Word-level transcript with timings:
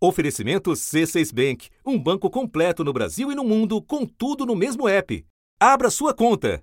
Oferecimento 0.00 0.70
C6 0.70 1.34
Bank, 1.34 1.68
um 1.84 1.98
banco 1.98 2.30
completo 2.30 2.84
no 2.84 2.92
Brasil 2.92 3.32
e 3.32 3.34
no 3.34 3.42
mundo, 3.42 3.82
com 3.82 4.06
tudo 4.06 4.46
no 4.46 4.54
mesmo 4.54 4.88
app. 4.88 5.26
Abra 5.60 5.90
sua 5.90 6.14
conta. 6.14 6.62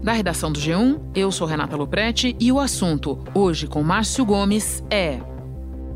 Da 0.00 0.12
redação 0.12 0.52
do 0.52 0.60
G1, 0.60 1.10
eu 1.12 1.32
sou 1.32 1.44
Renata 1.44 1.76
Loprete 1.76 2.36
e 2.38 2.52
o 2.52 2.60
assunto, 2.60 3.18
hoje 3.34 3.66
com 3.66 3.82
Márcio 3.82 4.24
Gomes, 4.24 4.84
é. 4.88 5.18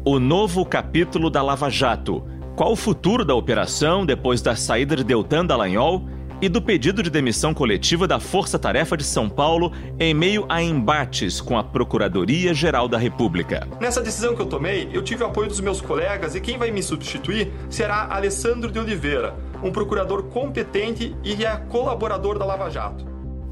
O 0.04 0.18
novo 0.18 0.66
capítulo 0.66 1.30
da 1.30 1.40
Lava 1.40 1.70
Jato. 1.70 2.24
Qual 2.56 2.72
o 2.72 2.76
futuro 2.76 3.24
da 3.24 3.34
operação 3.34 4.04
depois 4.04 4.42
da 4.42 4.56
saída 4.56 4.96
de 4.96 5.04
Deltan 5.04 5.46
Dallagnol 5.46 6.02
e 6.44 6.48
do 6.50 6.60
pedido 6.60 7.02
de 7.02 7.08
demissão 7.08 7.54
coletiva 7.54 8.06
da 8.06 8.20
Força 8.20 8.58
Tarefa 8.58 8.98
de 8.98 9.02
São 9.02 9.30
Paulo 9.30 9.72
em 9.98 10.12
meio 10.12 10.44
a 10.46 10.62
embates 10.62 11.40
com 11.40 11.56
a 11.56 11.64
Procuradoria-Geral 11.64 12.86
da 12.86 12.98
República. 12.98 13.66
Nessa 13.80 14.02
decisão 14.02 14.36
que 14.36 14.42
eu 14.42 14.46
tomei, 14.46 14.90
eu 14.92 15.02
tive 15.02 15.22
o 15.22 15.26
apoio 15.26 15.48
dos 15.48 15.58
meus 15.60 15.80
colegas 15.80 16.34
e 16.34 16.42
quem 16.42 16.58
vai 16.58 16.70
me 16.70 16.82
substituir 16.82 17.50
será 17.70 18.14
Alessandro 18.14 18.70
de 18.70 18.78
Oliveira, 18.78 19.34
um 19.62 19.72
procurador 19.72 20.24
competente 20.24 21.16
e 21.24 21.42
é 21.46 21.56
colaborador 21.56 22.38
da 22.38 22.44
Lava 22.44 22.68
Jato. 22.68 23.06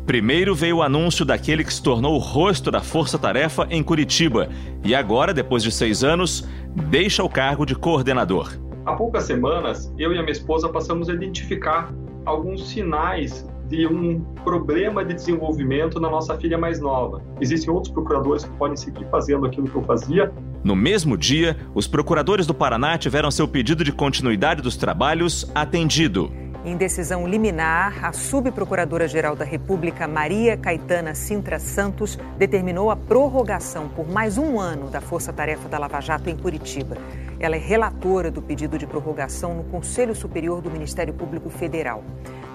Primeiro 0.05 0.55
veio 0.55 0.77
o 0.77 0.83
anúncio 0.83 1.24
daquele 1.24 1.65
que 1.65 1.73
se 1.73 1.83
tornou 1.83 2.15
o 2.15 2.19
rosto 2.19 2.71
da 2.71 2.83
Força 2.83 3.19
Tarefa 3.19 3.66
em 3.71 3.83
Curitiba 3.83 4.51
e 4.85 4.95
agora, 4.95 5.33
depois 5.33 5.63
de 5.63 5.73
seis 5.73 6.05
anos, 6.05 6.47
deixa 6.91 7.24
o 7.24 7.29
cargo 7.30 7.65
de 7.65 7.74
coordenador. 7.74 8.52
Há 8.85 8.95
poucas 8.95 9.24
semanas, 9.24 9.91
eu 9.97 10.13
e 10.13 10.19
a 10.19 10.21
minha 10.21 10.33
esposa 10.33 10.69
passamos 10.69 11.09
a 11.09 11.15
identificar 11.15 11.91
alguns 12.25 12.69
sinais 12.69 13.47
de 13.69 13.87
um 13.87 14.21
problema 14.45 15.05
de 15.05 15.15
desenvolvimento 15.15 15.99
na 15.99 16.11
nossa 16.11 16.37
filha 16.37 16.59
mais 16.59 16.80
nova. 16.80 17.23
Existem 17.41 17.73
outros 17.73 17.93
procuradores 17.93 18.45
que 18.45 18.51
podem 18.57 18.77
seguir 18.77 19.07
fazendo 19.11 19.47
aquilo 19.47 19.67
que 19.67 19.75
eu 19.75 19.83
fazia. 19.83 20.33
No 20.63 20.77
mesmo 20.77 21.16
dia, 21.16 21.57
os 21.75 21.87
procuradores 21.87 22.47
do 22.47 22.55
Paraná 22.55 22.99
tiveram 22.99 23.30
seu 23.30 23.49
pedido 23.49 23.83
de 23.83 23.91
continuidade 23.91 24.61
dos 24.61 24.77
trabalhos 24.77 25.51
atendido. 25.55 26.30
Em 26.65 26.77
decisão 26.77 27.27
liminar, 27.27 28.05
a 28.05 28.13
subprocuradora-geral 28.13 29.35
da 29.35 29.45
República, 29.45 30.07
Maria 30.07 30.57
Caetana 30.57 31.13
Sintra 31.13 31.59
Santos, 31.59 32.16
determinou 32.38 32.88
a 32.88 32.95
prorrogação 32.95 33.88
por 33.88 34.09
mais 34.09 34.38
um 34.38 34.60
ano 34.60 34.88
da 34.88 35.01
Força 35.01 35.33
Tarefa 35.33 35.68
da 35.68 35.77
Lava 35.77 36.01
Jato 36.01 36.30
em 36.30 36.37
Curitiba. 36.37 36.96
Ela 37.40 37.57
é 37.57 37.59
relatora 37.59 38.30
do 38.30 38.40
pedido 38.40 38.79
de 38.79 38.87
prorrogação 38.87 39.57
no 39.57 39.65
Conselho 39.65 40.15
Superior 40.15 40.63
do 40.63 40.71
Ministério 40.71 41.13
Público 41.13 41.51
Federal. 41.51 42.05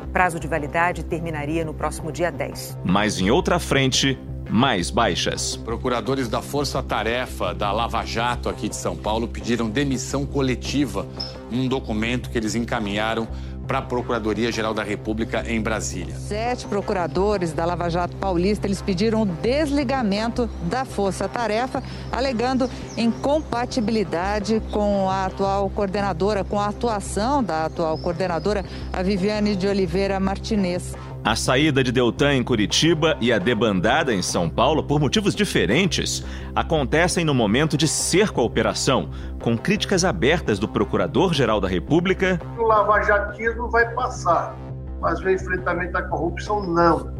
O 0.02 0.08
prazo 0.08 0.40
de 0.40 0.48
validade 0.48 1.04
terminaria 1.04 1.66
no 1.66 1.74
próximo 1.74 2.10
dia 2.10 2.32
10. 2.32 2.78
Mas 2.86 3.20
em 3.20 3.30
outra 3.30 3.60
frente, 3.60 4.18
mais 4.50 4.90
baixas. 4.90 5.58
Procuradores 5.58 6.30
da 6.30 6.42
Força 6.42 6.82
Tarefa 6.82 7.54
da 7.54 7.74
Lava 7.74 8.06
Jato 8.06 8.48
aqui 8.48 8.70
de 8.70 8.76
São 8.78 8.96
Paulo 8.96 9.28
pediram 9.28 9.70
demissão 9.70 10.26
coletiva 10.26 11.06
num 11.52 11.68
documento 11.68 12.30
que 12.30 12.38
eles 12.38 12.56
encaminharam 12.56 13.28
para 13.68 13.80
a 13.80 13.82
Procuradoria-Geral 13.82 14.74
da 14.74 14.84
República 14.84 15.44
em 15.46 15.62
Brasília. 15.62 16.16
Sete 16.16 16.66
procuradores 16.66 17.52
da 17.52 17.66
Lava 17.66 17.90
Jato 17.90 18.16
Paulista 18.16 18.66
eles 18.66 18.82
pediram 18.82 19.24
o 19.24 19.26
desligamento 19.26 20.50
da 20.64 20.86
Força 20.86 21.28
Tarefa, 21.28 21.84
alegando 22.12 22.70
incompatibilidade 22.96 24.62
com 24.72 25.10
a 25.10 25.26
atual 25.26 25.70
coordenadora, 25.70 26.44
com 26.44 26.60
a 26.60 26.68
atuação 26.68 27.44
da 27.44 27.66
atual 27.66 27.98
coordenadora, 27.98 28.64
a 28.94 29.04
Viviane 29.04 29.56
de 29.56 29.68
Oliveira 29.68 30.20
Martinez. 30.20 30.96
A 31.24 31.36
saída 31.36 31.84
de 31.84 31.92
Deltan 31.92 32.36
em 32.36 32.44
Curitiba 32.44 33.18
e 33.20 33.34
a 33.34 33.40
debandada 33.40 34.14
em 34.14 34.22
São 34.22 34.50
Paulo, 34.50 34.84
por 34.84 35.00
motivos 35.00 35.36
diferentes, 35.36 36.24
acontecem 36.56 37.26
no 37.26 37.34
momento 37.34 37.76
de 37.76 37.88
cerco 37.88 38.40
à 38.40 38.44
operação, 38.44 39.10
com 39.42 39.58
críticas 39.58 40.06
abertas 40.06 40.58
do 40.58 40.68
Procurador-Geral 40.68 41.60
da 41.60 41.68
República. 41.68 42.40
O 42.58 42.64
lavajatismo 42.64 43.70
vai 43.70 43.94
passar, 43.94 44.56
mas 45.02 45.20
o 45.20 45.30
enfrentamento 45.30 45.98
à 45.98 46.04
corrupção 46.04 46.66
não. 46.66 47.14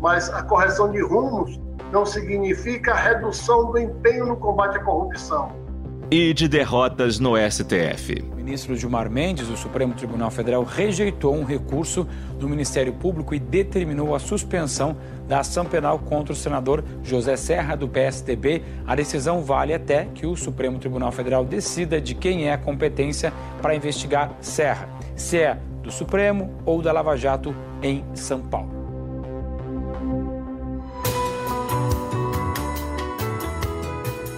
Mas 0.00 0.30
a 0.30 0.42
correção 0.42 0.90
de 0.90 1.02
rumos 1.02 1.60
não 1.92 2.06
significa 2.06 2.92
a 2.92 2.96
redução 2.96 3.70
do 3.70 3.78
empenho 3.78 4.26
no 4.26 4.36
combate 4.36 4.78
à 4.78 4.84
corrupção 4.84 5.69
e 6.10 6.34
de 6.34 6.48
derrotas 6.48 7.20
no 7.20 7.34
STF. 7.36 8.24
O 8.32 8.34
ministro 8.34 8.74
Gilmar 8.74 9.08
Mendes, 9.08 9.46
do 9.46 9.56
Supremo 9.56 9.94
Tribunal 9.94 10.30
Federal, 10.30 10.64
rejeitou 10.64 11.36
um 11.36 11.44
recurso 11.44 12.04
do 12.36 12.48
Ministério 12.48 12.92
Público 12.92 13.32
e 13.32 13.38
determinou 13.38 14.12
a 14.12 14.18
suspensão 14.18 14.96
da 15.28 15.38
ação 15.38 15.64
penal 15.64 16.00
contra 16.00 16.32
o 16.32 16.36
senador 16.36 16.82
José 17.04 17.36
Serra, 17.36 17.76
do 17.76 17.88
PSDB. 17.88 18.62
A 18.84 18.96
decisão 18.96 19.44
vale 19.44 19.72
até 19.72 20.06
que 20.06 20.26
o 20.26 20.34
Supremo 20.34 20.80
Tribunal 20.80 21.12
Federal 21.12 21.44
decida 21.44 22.00
de 22.00 22.16
quem 22.16 22.48
é 22.48 22.52
a 22.52 22.58
competência 22.58 23.32
para 23.62 23.76
investigar 23.76 24.32
Serra, 24.40 24.88
se 25.14 25.38
é 25.38 25.56
do 25.80 25.92
Supremo 25.92 26.50
ou 26.66 26.82
da 26.82 26.90
Lava 26.90 27.16
Jato 27.16 27.54
em 27.80 28.04
São 28.14 28.40
Paulo. 28.40 28.79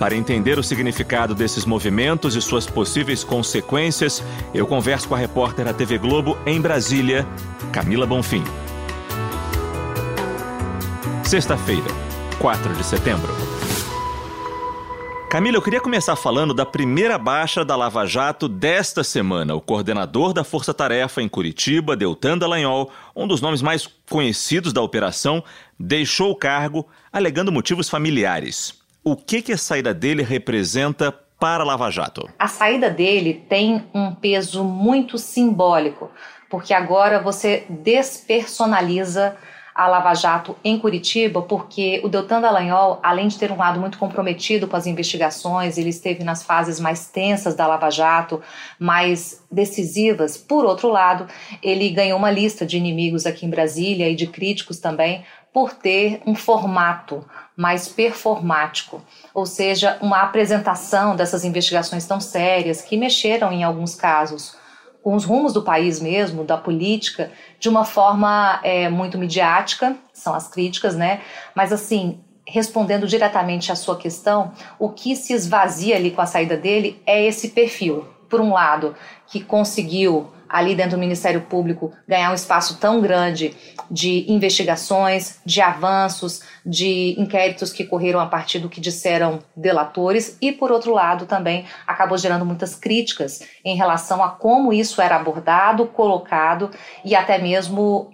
Para 0.03 0.17
entender 0.17 0.59
o 0.59 0.65
significado 0.65 1.33
desses 1.33 1.65
movimentos 1.65 2.35
e 2.35 2.43
suas 2.43 2.67
possíveis 2.67 3.23
consequências, 3.23 4.21
eu 4.53 4.67
converso 4.67 5.07
com 5.07 5.15
a 5.15 5.19
repórter 5.19 5.65
da 5.65 5.73
TV 5.73 5.97
Globo 5.97 6.37
em 6.45 6.61
Brasília, 6.61 7.25
Camila 7.73 8.05
Bonfim. 8.05 8.43
Sexta-feira, 11.23 11.87
4 12.41 12.75
de 12.75 12.83
setembro. 12.83 13.33
Camila, 15.31 15.59
eu 15.59 15.63
queria 15.63 15.81
começar 15.81 16.17
falando 16.17 16.53
da 16.53 16.67
primeira 16.67 17.17
baixa 17.17 17.65
da 17.65 17.77
Lava 17.77 18.05
Jato 18.05 18.49
desta 18.49 19.05
semana. 19.05 19.55
O 19.55 19.61
coordenador 19.61 20.33
da 20.33 20.43
Força 20.43 20.75
Tarefa 20.75 21.23
em 21.23 21.29
Curitiba, 21.29 21.97
Deltan 21.97 22.37
Dallagnol, 22.37 22.91
um 23.15 23.29
dos 23.29 23.41
nomes 23.41 23.63
mais 23.63 23.89
conhecidos 24.11 24.73
da 24.73 24.83
operação, 24.83 25.45
deixou 25.79 26.33
o 26.33 26.37
cargo 26.37 26.89
alegando 27.13 27.53
motivos 27.53 27.89
familiares. 27.89 28.82
O 29.05 29.17
que, 29.17 29.43
que 29.43 29.53
a 29.53 29.59
saída 29.59 29.93
dele 29.93 30.23
representa 30.23 31.11
para 31.11 31.65
a 31.65 31.67
Lava 31.67 31.91
Jato? 31.91 32.31
A 32.39 32.47
saída 32.47 32.89
dele 32.89 33.45
tem 33.49 33.85
um 33.93 34.15
peso 34.15 34.63
muito 34.63 35.19
simbólico, 35.19 36.09
porque 36.49 36.73
agora 36.73 37.21
você 37.21 37.65
despersonaliza 37.69 39.37
a 39.75 39.89
Lava 39.89 40.15
Jato 40.15 40.55
em 40.63 40.79
Curitiba, 40.79 41.43
porque 41.43 42.01
o 42.05 42.09
Deltan 42.09 42.41
Dallagnol, 42.41 43.01
além 43.03 43.27
de 43.27 43.39
ter 43.39 43.51
um 43.51 43.57
lado 43.57 43.81
muito 43.81 43.99
comprometido 43.99 44.69
com 44.69 44.77
as 44.77 44.87
investigações, 44.87 45.79
ele 45.79 45.89
esteve 45.91 46.23
nas 46.23 46.45
fases 46.45 46.79
mais 46.79 47.09
tensas 47.09 47.57
da 47.57 47.67
Lava 47.67 47.91
Jato, 47.91 48.41
mais 48.79 49.43
decisivas. 49.51 50.37
Por 50.37 50.65
outro 50.65 50.89
lado, 50.89 51.27
ele 51.61 51.91
ganhou 51.91 52.17
uma 52.17 52.31
lista 52.31 52.65
de 52.65 52.77
inimigos 52.77 53.27
aqui 53.27 53.47
em 53.47 53.51
Brasília 53.51 54.09
e 54.09 54.15
de 54.15 54.29
críticos 54.29 54.79
também 54.79 55.25
por 55.53 55.73
ter 55.73 56.23
um 56.25 56.35
formato 56.35 57.25
mais 57.57 57.89
performático, 57.89 59.03
ou 59.35 59.45
seja, 59.45 59.99
uma 60.01 60.23
apresentação 60.23 61.15
dessas 61.15 61.45
investigações 61.45 62.07
tão 62.07 62.21
sérias 62.21 62.83
que 62.83 62.97
mexeram 62.97 63.53
em 63.53 63.63
alguns 63.63 63.95
casos 63.95 64.57
com 65.03 65.17
os 65.17 65.25
rumos 65.25 65.53
do 65.53 65.63
país 65.63 66.01
mesmo, 66.01 66.45
da 66.45 66.57
política, 66.57 67.31
de 67.59 67.69
uma 67.69 67.85
forma 67.85 68.61
é, 68.63 68.89
muito 68.89 69.19
midiática, 69.19 69.97
são 70.13 70.33
as 70.33 70.47
críticas, 70.47 70.95
né? 70.95 71.21
Mas 71.55 71.73
assim, 71.73 72.21
respondendo 72.47 73.07
diretamente 73.07 73.73
à 73.73 73.75
sua 73.75 73.97
questão, 73.97 74.53
o 74.79 74.89
que 74.89 75.17
se 75.17 75.33
esvazia 75.33 75.97
ali 75.97 76.11
com 76.11 76.21
a 76.21 76.27
saída 76.27 76.57
dele 76.57 77.03
é 77.05 77.25
esse 77.25 77.49
perfil. 77.49 78.07
Por 78.29 78.41
um 78.41 78.53
lado, 78.53 78.95
que 79.27 79.43
conseguiu 79.43 80.31
ali 80.53 80.75
dentro 80.75 80.93
do 80.93 81.01
Ministério 81.01 81.41
Público 81.41 81.91
ganhar 82.07 82.31
um 82.31 82.35
espaço 82.35 82.77
tão 82.77 83.01
grande 83.01 83.57
de 83.91 84.31
investigações, 84.31 85.41
de 85.47 85.63
avanços, 85.63 86.43
de 86.65 87.19
inquéritos 87.19 87.73
que 87.73 87.85
correram 87.85 88.21
a 88.21 88.27
partir 88.27 88.59
do 88.59 88.69
que 88.69 88.79
disseram 88.79 89.39
delatores. 89.57 90.37
E, 90.43 90.53
por 90.53 90.71
outro 90.71 90.93
lado, 90.93 91.25
também 91.25 91.65
acabou 91.87 92.19
gerando 92.19 92.45
muitas 92.45 92.75
críticas 92.75 93.41
em 93.65 93.75
relação 93.75 94.23
a 94.23 94.29
como 94.29 94.75
isso 94.75 95.01
era 95.01 95.17
abordado, 95.17 95.87
colocado 95.87 96.71
e 97.03 97.17
até 97.17 97.39
mesmo 97.39 98.13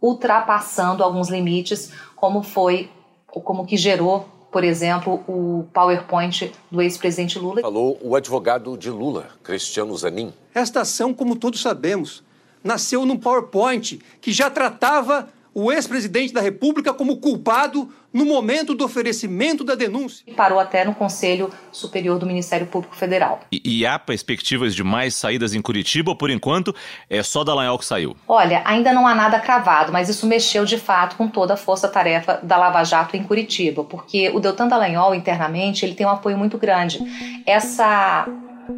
ultrapassando 0.00 1.04
alguns 1.04 1.28
limites, 1.28 1.92
como 2.16 2.42
foi, 2.42 2.90
como 3.26 3.66
que 3.66 3.76
gerou 3.76 4.33
por 4.54 4.62
exemplo, 4.62 5.14
o 5.26 5.66
PowerPoint 5.72 6.52
do 6.70 6.80
ex-presidente 6.80 7.40
Lula. 7.40 7.60
Falou 7.60 7.98
o 8.00 8.14
advogado 8.14 8.78
de 8.78 8.88
Lula, 8.88 9.26
Cristiano 9.42 9.96
Zanin. 9.96 10.32
Esta 10.54 10.82
ação, 10.82 11.12
como 11.12 11.34
todos 11.34 11.60
sabemos, 11.60 12.22
nasceu 12.62 13.04
num 13.04 13.16
PowerPoint 13.16 14.00
que 14.20 14.30
já 14.30 14.48
tratava 14.48 15.28
o 15.54 15.70
ex-presidente 15.70 16.34
da 16.34 16.40
República 16.40 16.92
como 16.92 17.16
culpado 17.18 17.88
no 18.12 18.24
momento 18.24 18.74
do 18.74 18.84
oferecimento 18.84 19.64
da 19.64 19.74
denúncia. 19.74 20.24
Parou 20.36 20.58
até 20.58 20.84
no 20.84 20.94
Conselho 20.94 21.50
Superior 21.72 22.18
do 22.18 22.26
Ministério 22.26 22.66
Público 22.66 22.94
Federal. 22.94 23.40
E, 23.50 23.60
e, 23.64 23.86
há 23.86 23.98
perspectivas 23.98 24.74
de 24.74 24.84
mais 24.84 25.14
saídas 25.14 25.54
em 25.54 25.60
Curitiba 25.60 26.10
ou, 26.10 26.16
por 26.16 26.30
enquanto, 26.30 26.74
é 27.10 27.22
só 27.22 27.42
Dallagnol 27.42 27.78
que 27.78 27.84
saiu? 27.84 28.16
Olha, 28.28 28.62
ainda 28.64 28.92
não 28.92 29.06
há 29.06 29.14
nada 29.14 29.40
cravado, 29.40 29.92
mas 29.92 30.08
isso 30.08 30.26
mexeu 30.26 30.64
de 30.64 30.78
fato 30.78 31.16
com 31.16 31.26
toda 31.28 31.54
a 31.54 31.56
força-tarefa 31.56 32.38
da 32.42 32.56
Lava 32.56 32.84
Jato 32.84 33.16
em 33.16 33.22
Curitiba, 33.24 33.84
porque 33.84 34.30
o 34.30 34.40
Deltan 34.40 34.68
Dallagnol, 34.68 35.14
internamente, 35.14 35.84
ele 35.84 35.94
tem 35.94 36.06
um 36.06 36.10
apoio 36.10 36.38
muito 36.38 36.58
grande. 36.58 37.00
Essa 37.46 38.28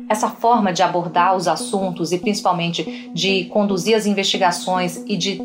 essa 0.08 0.28
forma 0.28 0.72
de 0.72 0.82
abordar 0.82 1.36
os 1.36 1.46
assuntos 1.46 2.10
e 2.10 2.18
principalmente 2.18 3.10
de 3.14 3.44
conduzir 3.44 3.94
as 3.94 4.04
investigações 4.04 5.02
e 5.06 5.16
de 5.16 5.40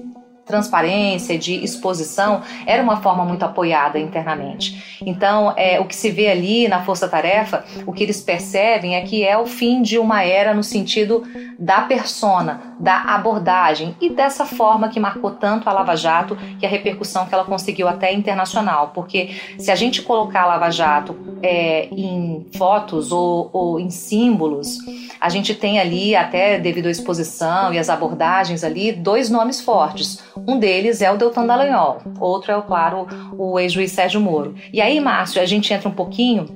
transparência, 0.51 1.37
de 1.37 1.63
exposição, 1.63 2.41
era 2.65 2.83
uma 2.83 3.01
forma 3.01 3.23
muito 3.23 3.43
apoiada 3.43 3.97
internamente. 3.97 4.99
Então, 5.05 5.53
é, 5.55 5.79
o 5.79 5.85
que 5.85 5.95
se 5.95 6.11
vê 6.11 6.29
ali 6.29 6.67
na 6.67 6.83
Força 6.83 7.07
Tarefa, 7.07 7.63
o 7.85 7.93
que 7.93 8.03
eles 8.03 8.21
percebem 8.21 8.95
é 8.95 9.01
que 9.01 9.23
é 9.23 9.37
o 9.37 9.47
fim 9.47 9.81
de 9.81 9.97
uma 9.97 10.23
era 10.23 10.53
no 10.53 10.63
sentido 10.63 11.23
da 11.57 11.81
persona, 11.81 12.75
da 12.79 12.97
abordagem 13.15 13.95
e 14.01 14.09
dessa 14.09 14.45
forma 14.45 14.89
que 14.89 14.99
marcou 14.99 15.31
tanto 15.31 15.69
a 15.69 15.73
Lava 15.73 15.95
Jato 15.95 16.37
e 16.61 16.65
a 16.65 16.69
repercussão 16.69 17.25
que 17.25 17.33
ela 17.33 17.45
conseguiu 17.45 17.87
até 17.87 18.13
internacional. 18.13 18.91
Porque 18.93 19.29
se 19.57 19.71
a 19.71 19.75
gente 19.75 20.01
colocar 20.01 20.43
a 20.43 20.47
Lava 20.47 20.69
Jato 20.69 21.15
é, 21.41 21.87
em 21.91 22.45
fotos 22.57 23.11
ou, 23.11 23.49
ou 23.53 23.79
em 23.79 23.89
símbolos, 23.89 24.77
a 25.19 25.29
gente 25.29 25.53
tem 25.53 25.79
ali, 25.79 26.15
até 26.15 26.59
devido 26.59 26.87
à 26.87 26.91
exposição 26.91 27.73
e 27.73 27.77
às 27.77 27.89
abordagens 27.89 28.63
ali, 28.63 28.91
dois 28.91 29.29
nomes 29.29 29.61
fortes. 29.61 30.23
Um 30.47 30.57
deles 30.57 31.01
é 31.01 31.11
o 31.11 31.17
Deltan 31.17 31.45
Dallagnol, 31.45 32.01
outro 32.19 32.51
é, 32.51 32.61
claro, 32.61 33.07
o 33.37 33.59
ex-juiz 33.59 33.91
Sérgio 33.91 34.19
Moro. 34.19 34.55
E 34.73 34.81
aí, 34.81 34.99
Márcio, 34.99 35.41
a 35.41 35.45
gente 35.45 35.73
entra 35.73 35.87
um 35.87 35.93
pouquinho 35.93 36.47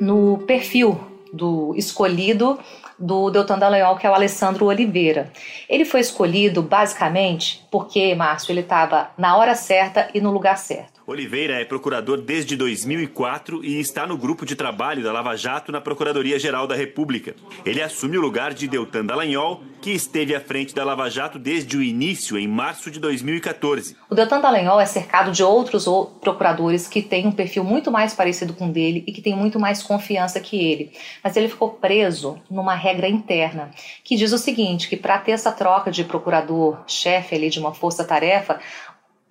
no 0.00 0.38
perfil 0.46 0.98
do 1.32 1.74
escolhido 1.76 2.58
do 2.98 3.30
Deltan 3.30 3.58
Dallagnol, 3.58 3.96
que 3.96 4.06
é 4.06 4.10
o 4.10 4.14
Alessandro 4.14 4.66
Oliveira. 4.66 5.32
Ele 5.68 5.84
foi 5.84 6.00
escolhido 6.00 6.62
basicamente 6.62 7.64
porque, 7.70 8.14
Márcio, 8.14 8.52
ele 8.52 8.60
estava 8.60 9.10
na 9.16 9.36
hora 9.36 9.54
certa 9.54 10.08
e 10.14 10.20
no 10.20 10.30
lugar 10.30 10.58
certo. 10.58 10.97
Oliveira 11.08 11.54
é 11.58 11.64
procurador 11.64 12.20
desde 12.20 12.54
2004 12.54 13.64
e 13.64 13.80
está 13.80 14.06
no 14.06 14.18
grupo 14.18 14.44
de 14.44 14.54
trabalho 14.54 15.02
da 15.02 15.10
Lava 15.10 15.34
Jato 15.34 15.72
na 15.72 15.80
Procuradoria-Geral 15.80 16.66
da 16.66 16.74
República. 16.74 17.34
Ele 17.64 17.80
assume 17.80 18.18
o 18.18 18.20
lugar 18.20 18.52
de 18.52 18.68
Deltan 18.68 19.06
Dallagnol, 19.06 19.62
que 19.80 19.90
esteve 19.90 20.34
à 20.34 20.40
frente 20.40 20.74
da 20.74 20.84
Lava 20.84 21.08
Jato 21.08 21.38
desde 21.38 21.78
o 21.78 21.82
início, 21.82 22.38
em 22.38 22.46
março 22.46 22.90
de 22.90 23.00
2014. 23.00 23.96
O 24.10 24.14
Deltan 24.14 24.42
Dallagnol 24.42 24.78
é 24.78 24.84
cercado 24.84 25.32
de 25.32 25.42
outros 25.42 25.86
procuradores 26.20 26.86
que 26.86 27.00
têm 27.00 27.26
um 27.26 27.32
perfil 27.32 27.64
muito 27.64 27.90
mais 27.90 28.12
parecido 28.12 28.52
com 28.52 28.68
o 28.68 28.72
dele 28.72 29.02
e 29.06 29.12
que 29.12 29.22
têm 29.22 29.34
muito 29.34 29.58
mais 29.58 29.82
confiança 29.82 30.38
que 30.40 30.62
ele. 30.62 30.92
Mas 31.24 31.34
ele 31.38 31.48
ficou 31.48 31.70
preso 31.70 32.38
numa 32.50 32.74
regra 32.74 33.08
interna, 33.08 33.70
que 34.04 34.14
diz 34.14 34.30
o 34.30 34.36
seguinte, 34.36 34.90
que 34.90 34.96
para 34.96 35.16
ter 35.16 35.32
essa 35.32 35.52
troca 35.52 35.90
de 35.90 36.04
procurador-chefe 36.04 37.34
ali 37.34 37.48
de 37.48 37.58
uma 37.58 37.72
força-tarefa, 37.72 38.60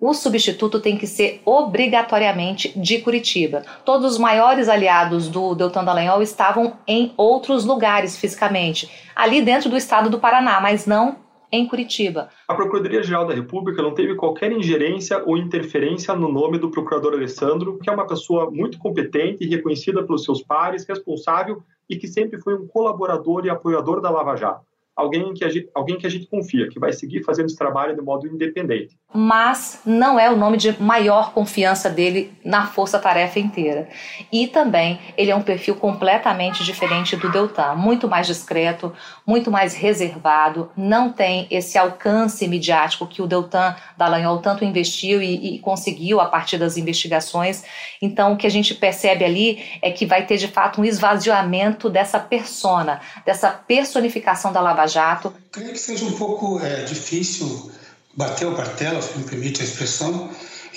o 0.00 0.14
substituto 0.14 0.80
tem 0.80 0.96
que 0.96 1.06
ser 1.06 1.40
obrigatoriamente 1.44 2.78
de 2.78 3.00
Curitiba. 3.00 3.62
Todos 3.84 4.12
os 4.12 4.18
maiores 4.18 4.68
aliados 4.68 5.28
do 5.28 5.54
Deltan 5.54 5.84
Dallagnol 5.84 6.22
estavam 6.22 6.74
em 6.86 7.12
outros 7.16 7.64
lugares 7.64 8.16
fisicamente, 8.16 8.88
ali 9.14 9.42
dentro 9.42 9.68
do 9.68 9.76
estado 9.76 10.08
do 10.08 10.20
Paraná, 10.20 10.60
mas 10.60 10.86
não 10.86 11.16
em 11.50 11.66
Curitiba. 11.66 12.28
A 12.46 12.54
Procuradoria-Geral 12.54 13.26
da 13.26 13.34
República 13.34 13.82
não 13.82 13.94
teve 13.94 14.14
qualquer 14.14 14.52
ingerência 14.52 15.22
ou 15.24 15.36
interferência 15.36 16.14
no 16.14 16.30
nome 16.30 16.58
do 16.58 16.70
procurador 16.70 17.14
Alessandro, 17.14 17.78
que 17.78 17.88
é 17.88 17.92
uma 17.92 18.06
pessoa 18.06 18.50
muito 18.50 18.78
competente 18.78 19.44
e 19.44 19.48
reconhecida 19.48 20.04
pelos 20.04 20.24
seus 20.24 20.42
pares, 20.42 20.86
responsável 20.86 21.62
e 21.88 21.96
que 21.96 22.06
sempre 22.06 22.38
foi 22.38 22.54
um 22.54 22.66
colaborador 22.68 23.46
e 23.46 23.50
apoiador 23.50 24.00
da 24.02 24.10
Lava 24.10 24.36
Jato 24.36 24.68
alguém 24.98 25.32
que, 25.32 25.44
a 25.44 25.48
gente, 25.48 25.70
alguém 25.72 25.96
que 25.96 26.06
a 26.08 26.10
gente 26.10 26.26
confia, 26.26 26.68
que 26.68 26.80
vai 26.80 26.92
seguir 26.92 27.22
fazendo 27.22 27.46
esse 27.46 27.56
trabalho 27.56 27.94
de 27.94 28.02
modo 28.02 28.26
independente. 28.26 28.98
Mas 29.12 29.80
não 29.86 30.20
é 30.20 30.30
o 30.30 30.36
nome 30.36 30.58
de 30.58 30.80
maior 30.80 31.32
confiança 31.32 31.88
dele 31.88 32.36
na 32.44 32.66
força-tarefa 32.66 33.38
inteira. 33.38 33.88
E 34.30 34.46
também 34.46 35.00
ele 35.16 35.30
é 35.30 35.34
um 35.34 35.42
perfil 35.42 35.76
completamente 35.76 36.62
diferente 36.62 37.16
do 37.16 37.32
Deltan, 37.32 37.74
muito 37.74 38.06
mais 38.06 38.26
discreto, 38.26 38.92
muito 39.26 39.50
mais 39.50 39.74
reservado, 39.74 40.70
não 40.76 41.10
tem 41.10 41.46
esse 41.50 41.78
alcance 41.78 42.46
midiático 42.46 43.06
que 43.06 43.22
o 43.22 43.26
Deltan 43.26 43.74
Dallagnol 43.96 44.38
tanto 44.38 44.62
investiu 44.62 45.22
e, 45.22 45.54
e 45.54 45.58
conseguiu 45.58 46.20
a 46.20 46.26
partir 46.26 46.58
das 46.58 46.76
investigações. 46.76 47.64
Então 48.02 48.34
o 48.34 48.36
que 48.36 48.46
a 48.46 48.50
gente 48.50 48.74
percebe 48.74 49.24
ali 49.24 49.64
é 49.80 49.90
que 49.90 50.04
vai 50.04 50.26
ter 50.26 50.36
de 50.36 50.48
fato 50.48 50.82
um 50.82 50.84
esvaziamento 50.84 51.88
dessa 51.88 52.20
persona, 52.20 53.00
dessa 53.24 53.50
personificação 53.50 54.52
da 54.52 54.60
Lava 54.60 54.86
Jato. 54.86 55.32
Creio 55.50 55.72
que 55.72 55.78
seja 55.78 56.04
um 56.04 56.12
pouco 56.12 56.60
é, 56.60 56.84
difícil 56.84 57.70
bater 58.18 58.48
o 58.48 58.50
martelo, 58.50 59.00
se 59.00 59.16
me 59.16 59.22
permite 59.22 59.62
a 59.62 59.64
expressão, 59.64 60.28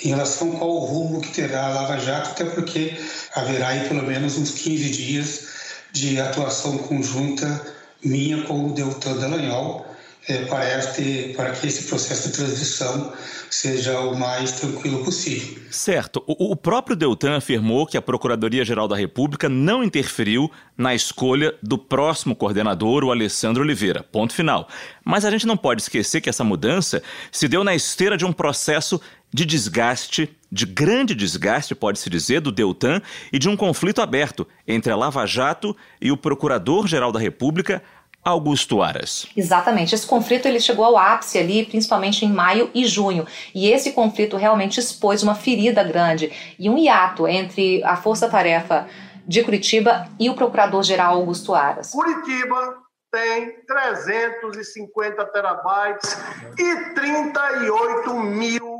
em 0.04 0.10
relação 0.10 0.52
qual 0.52 0.70
o 0.70 0.78
rumo 0.78 1.20
que 1.20 1.32
terá 1.32 1.66
a 1.66 1.70
Lava 1.70 1.98
Jato, 1.98 2.30
até 2.30 2.44
porque 2.44 2.96
haverá 3.34 3.68
aí 3.68 3.88
pelo 3.88 4.04
menos 4.04 4.38
uns 4.38 4.52
15 4.52 4.90
dias 4.90 5.48
de 5.90 6.20
atuação 6.20 6.78
conjunta 6.78 7.60
minha 8.02 8.44
com 8.44 8.68
o 8.68 8.72
Deltan 8.72 9.16
Dallagnol, 9.16 9.84
é, 10.28 10.44
para, 10.44 10.78
este, 10.78 11.34
para 11.36 11.50
que 11.50 11.66
esse 11.66 11.88
processo 11.88 12.28
de 12.28 12.34
transição 12.34 13.12
seja 13.50 13.98
o 14.00 14.16
mais 14.16 14.52
tranquilo 14.52 15.04
possível. 15.04 15.62
Certo. 15.70 16.22
O, 16.26 16.52
o 16.52 16.56
próprio 16.56 16.96
Deltan 16.96 17.36
afirmou 17.36 17.86
que 17.86 17.96
a 17.96 18.02
Procuradoria-Geral 18.02 18.86
da 18.86 18.96
República 18.96 19.48
não 19.48 19.82
interferiu 19.82 20.50
na 20.76 20.94
escolha 20.94 21.54
do 21.62 21.76
próximo 21.76 22.36
coordenador, 22.36 23.04
o 23.04 23.10
Alessandro 23.10 23.62
Oliveira. 23.62 24.02
Ponto 24.02 24.32
final. 24.32 24.68
Mas 25.04 25.24
a 25.24 25.30
gente 25.30 25.46
não 25.46 25.56
pode 25.56 25.82
esquecer 25.82 26.20
que 26.20 26.30
essa 26.30 26.44
mudança 26.44 27.02
se 27.30 27.48
deu 27.48 27.64
na 27.64 27.74
esteira 27.74 28.16
de 28.16 28.24
um 28.24 28.32
processo 28.32 29.00
de 29.34 29.44
desgaste, 29.46 30.36
de 30.50 30.66
grande 30.66 31.14
desgaste, 31.14 31.74
pode-se 31.74 32.10
dizer, 32.10 32.40
do 32.40 32.52
Deltan 32.52 33.00
e 33.32 33.38
de 33.38 33.48
um 33.48 33.56
conflito 33.56 34.02
aberto 34.02 34.46
entre 34.68 34.92
a 34.92 34.96
Lava 34.96 35.26
Jato 35.26 35.74
e 36.00 36.12
o 36.12 36.16
Procurador-Geral 36.16 37.10
da 37.10 37.18
República, 37.18 37.82
Augusto 38.24 38.80
Aras. 38.80 39.26
Exatamente. 39.36 39.94
Esse 39.94 40.06
conflito 40.06 40.46
ele 40.46 40.60
chegou 40.60 40.84
ao 40.84 40.96
ápice 40.96 41.38
ali, 41.38 41.66
principalmente 41.66 42.24
em 42.24 42.32
maio 42.32 42.70
e 42.72 42.86
junho. 42.86 43.26
E 43.52 43.68
esse 43.68 43.92
conflito 43.92 44.36
realmente 44.36 44.78
expôs 44.78 45.22
uma 45.22 45.34
ferida 45.34 45.82
grande 45.82 46.32
e 46.58 46.70
um 46.70 46.78
hiato 46.78 47.26
entre 47.26 47.82
a 47.82 47.96
força-tarefa 47.96 48.88
de 49.26 49.42
Curitiba 49.42 50.06
e 50.20 50.30
o 50.30 50.34
procurador-geral 50.34 51.16
Augusto 51.16 51.52
Aras. 51.52 51.90
Curitiba 51.90 52.78
tem 53.10 53.60
350 53.66 55.24
terabytes 55.26 56.16
e 56.58 56.76
38 56.94 58.14
mil 58.14 58.78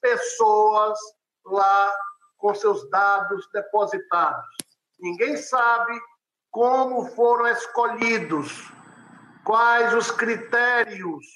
pessoas 0.00 0.98
lá 1.46 1.92
com 2.36 2.54
seus 2.54 2.88
dados 2.90 3.46
depositados. 3.52 4.44
Ninguém 4.98 5.36
sabe 5.36 5.92
como 6.50 7.06
foram 7.06 7.46
escolhidos 7.46 8.70
quais 9.50 9.92
os 9.94 10.12
critérios. 10.12 11.26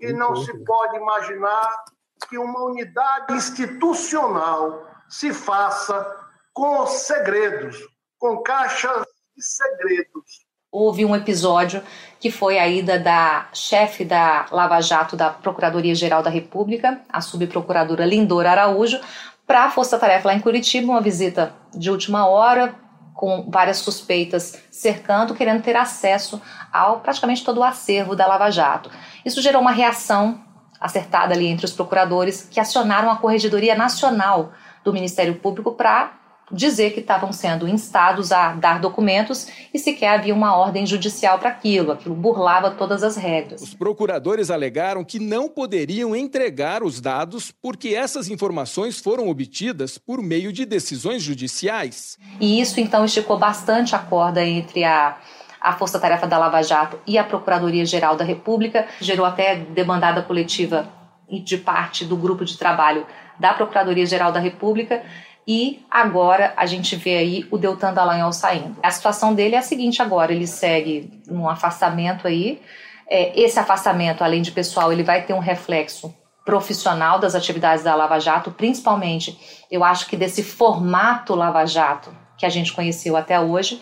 E 0.00 0.12
não 0.12 0.34
se 0.34 0.52
pode 0.64 0.96
imaginar 0.96 1.84
que 2.28 2.36
uma 2.36 2.64
unidade 2.64 3.34
institucional 3.34 4.84
se 5.08 5.32
faça 5.32 6.16
com 6.52 6.84
segredos, 6.88 7.78
com 8.18 8.42
caixas 8.42 9.06
de 9.36 9.44
segredos. 9.44 10.44
Houve 10.72 11.04
um 11.04 11.14
episódio 11.14 11.80
que 12.18 12.32
foi 12.32 12.58
a 12.58 12.66
ida 12.66 12.98
da 12.98 13.48
chefe 13.54 14.04
da 14.04 14.46
Lava 14.50 14.80
Jato 14.80 15.16
da 15.16 15.30
Procuradoria-Geral 15.30 16.24
da 16.24 16.30
República, 16.30 17.00
a 17.08 17.20
subprocuradora 17.20 18.04
Lindora 18.04 18.50
Araújo, 18.50 19.00
para 19.46 19.66
a 19.66 19.70
Força 19.70 19.96
Tarefa 19.96 20.28
lá 20.28 20.34
em 20.34 20.40
Curitiba, 20.40 20.90
uma 20.90 21.00
visita 21.00 21.54
de 21.72 21.92
última 21.92 22.26
hora, 22.26 22.74
com 23.16 23.50
várias 23.50 23.78
suspeitas 23.78 24.62
cercando, 24.70 25.34
querendo 25.34 25.62
ter 25.62 25.74
acesso 25.74 26.40
ao 26.70 27.00
praticamente 27.00 27.42
todo 27.42 27.58
o 27.58 27.64
acervo 27.64 28.14
da 28.14 28.26
Lava 28.26 28.50
Jato. 28.50 28.90
Isso 29.24 29.40
gerou 29.40 29.62
uma 29.62 29.72
reação 29.72 30.40
acertada 30.78 31.34
ali 31.34 31.46
entre 31.46 31.64
os 31.64 31.72
procuradores 31.72 32.46
que 32.50 32.60
acionaram 32.60 33.10
a 33.10 33.16
Corregedoria 33.16 33.74
Nacional 33.74 34.52
do 34.84 34.92
Ministério 34.92 35.34
Público 35.36 35.72
para 35.72 36.12
dizer 36.50 36.92
que 36.92 37.00
estavam 37.00 37.32
sendo 37.32 37.66
instados 37.66 38.30
a 38.30 38.52
dar 38.52 38.80
documentos 38.80 39.48
e 39.74 39.78
sequer 39.78 40.08
havia 40.08 40.34
uma 40.34 40.56
ordem 40.56 40.86
judicial 40.86 41.38
para 41.38 41.50
aquilo. 41.50 41.92
Aquilo 41.92 42.14
burlava 42.14 42.70
todas 42.70 43.02
as 43.02 43.16
regras. 43.16 43.60
Os 43.60 43.74
procuradores 43.74 44.50
alegaram 44.50 45.04
que 45.04 45.18
não 45.18 45.48
poderiam 45.48 46.14
entregar 46.14 46.82
os 46.82 47.00
dados 47.00 47.50
porque 47.50 47.88
essas 47.88 48.28
informações 48.28 49.00
foram 49.00 49.28
obtidas 49.28 49.98
por 49.98 50.22
meio 50.22 50.52
de 50.52 50.64
decisões 50.64 51.22
judiciais. 51.22 52.16
E 52.40 52.60
isso 52.60 52.80
então 52.80 53.04
esticou 53.04 53.38
bastante 53.38 53.94
a 53.94 53.98
corda 53.98 54.44
entre 54.44 54.84
a 54.84 55.18
a 55.58 55.72
Força 55.72 55.98
Tarefa 55.98 56.28
da 56.28 56.38
Lava 56.38 56.62
Jato 56.62 56.96
e 57.04 57.18
a 57.18 57.24
Procuradoria-Geral 57.24 58.14
da 58.14 58.24
República, 58.24 58.86
gerou 59.00 59.26
até 59.26 59.56
demandada 59.56 60.22
coletiva 60.22 60.88
de 61.28 61.56
parte 61.56 62.04
do 62.04 62.16
grupo 62.16 62.44
de 62.44 62.56
trabalho 62.56 63.04
da 63.40 63.52
Procuradoria-Geral 63.52 64.30
da 64.30 64.38
República 64.38 65.02
e 65.46 65.84
agora 65.90 66.52
a 66.56 66.66
gente 66.66 66.96
vê 66.96 67.16
aí 67.16 67.46
o 67.50 67.56
Deltan 67.56 67.94
Dallagnol 67.94 68.32
saindo. 68.32 68.76
A 68.82 68.90
situação 68.90 69.34
dele 69.34 69.54
é 69.54 69.58
a 69.58 69.62
seguinte 69.62 70.02
agora, 70.02 70.32
ele 70.32 70.46
segue 70.46 71.22
um 71.28 71.48
afastamento 71.48 72.26
aí, 72.26 72.60
é, 73.08 73.38
esse 73.40 73.58
afastamento, 73.58 74.24
além 74.24 74.42
de 74.42 74.50
pessoal, 74.50 74.92
ele 74.92 75.04
vai 75.04 75.22
ter 75.22 75.32
um 75.32 75.38
reflexo 75.38 76.12
profissional 76.44 77.18
das 77.18 77.34
atividades 77.34 77.84
da 77.84 77.94
Lava 77.94 78.18
Jato, 78.18 78.50
principalmente, 78.50 79.64
eu 79.70 79.82
acho 79.84 80.06
que 80.06 80.16
desse 80.16 80.42
formato 80.42 81.34
Lava 81.34 81.64
Jato 81.66 82.14
que 82.36 82.44
a 82.44 82.48
gente 82.50 82.72
conheceu 82.72 83.16
até 83.16 83.40
hoje, 83.40 83.80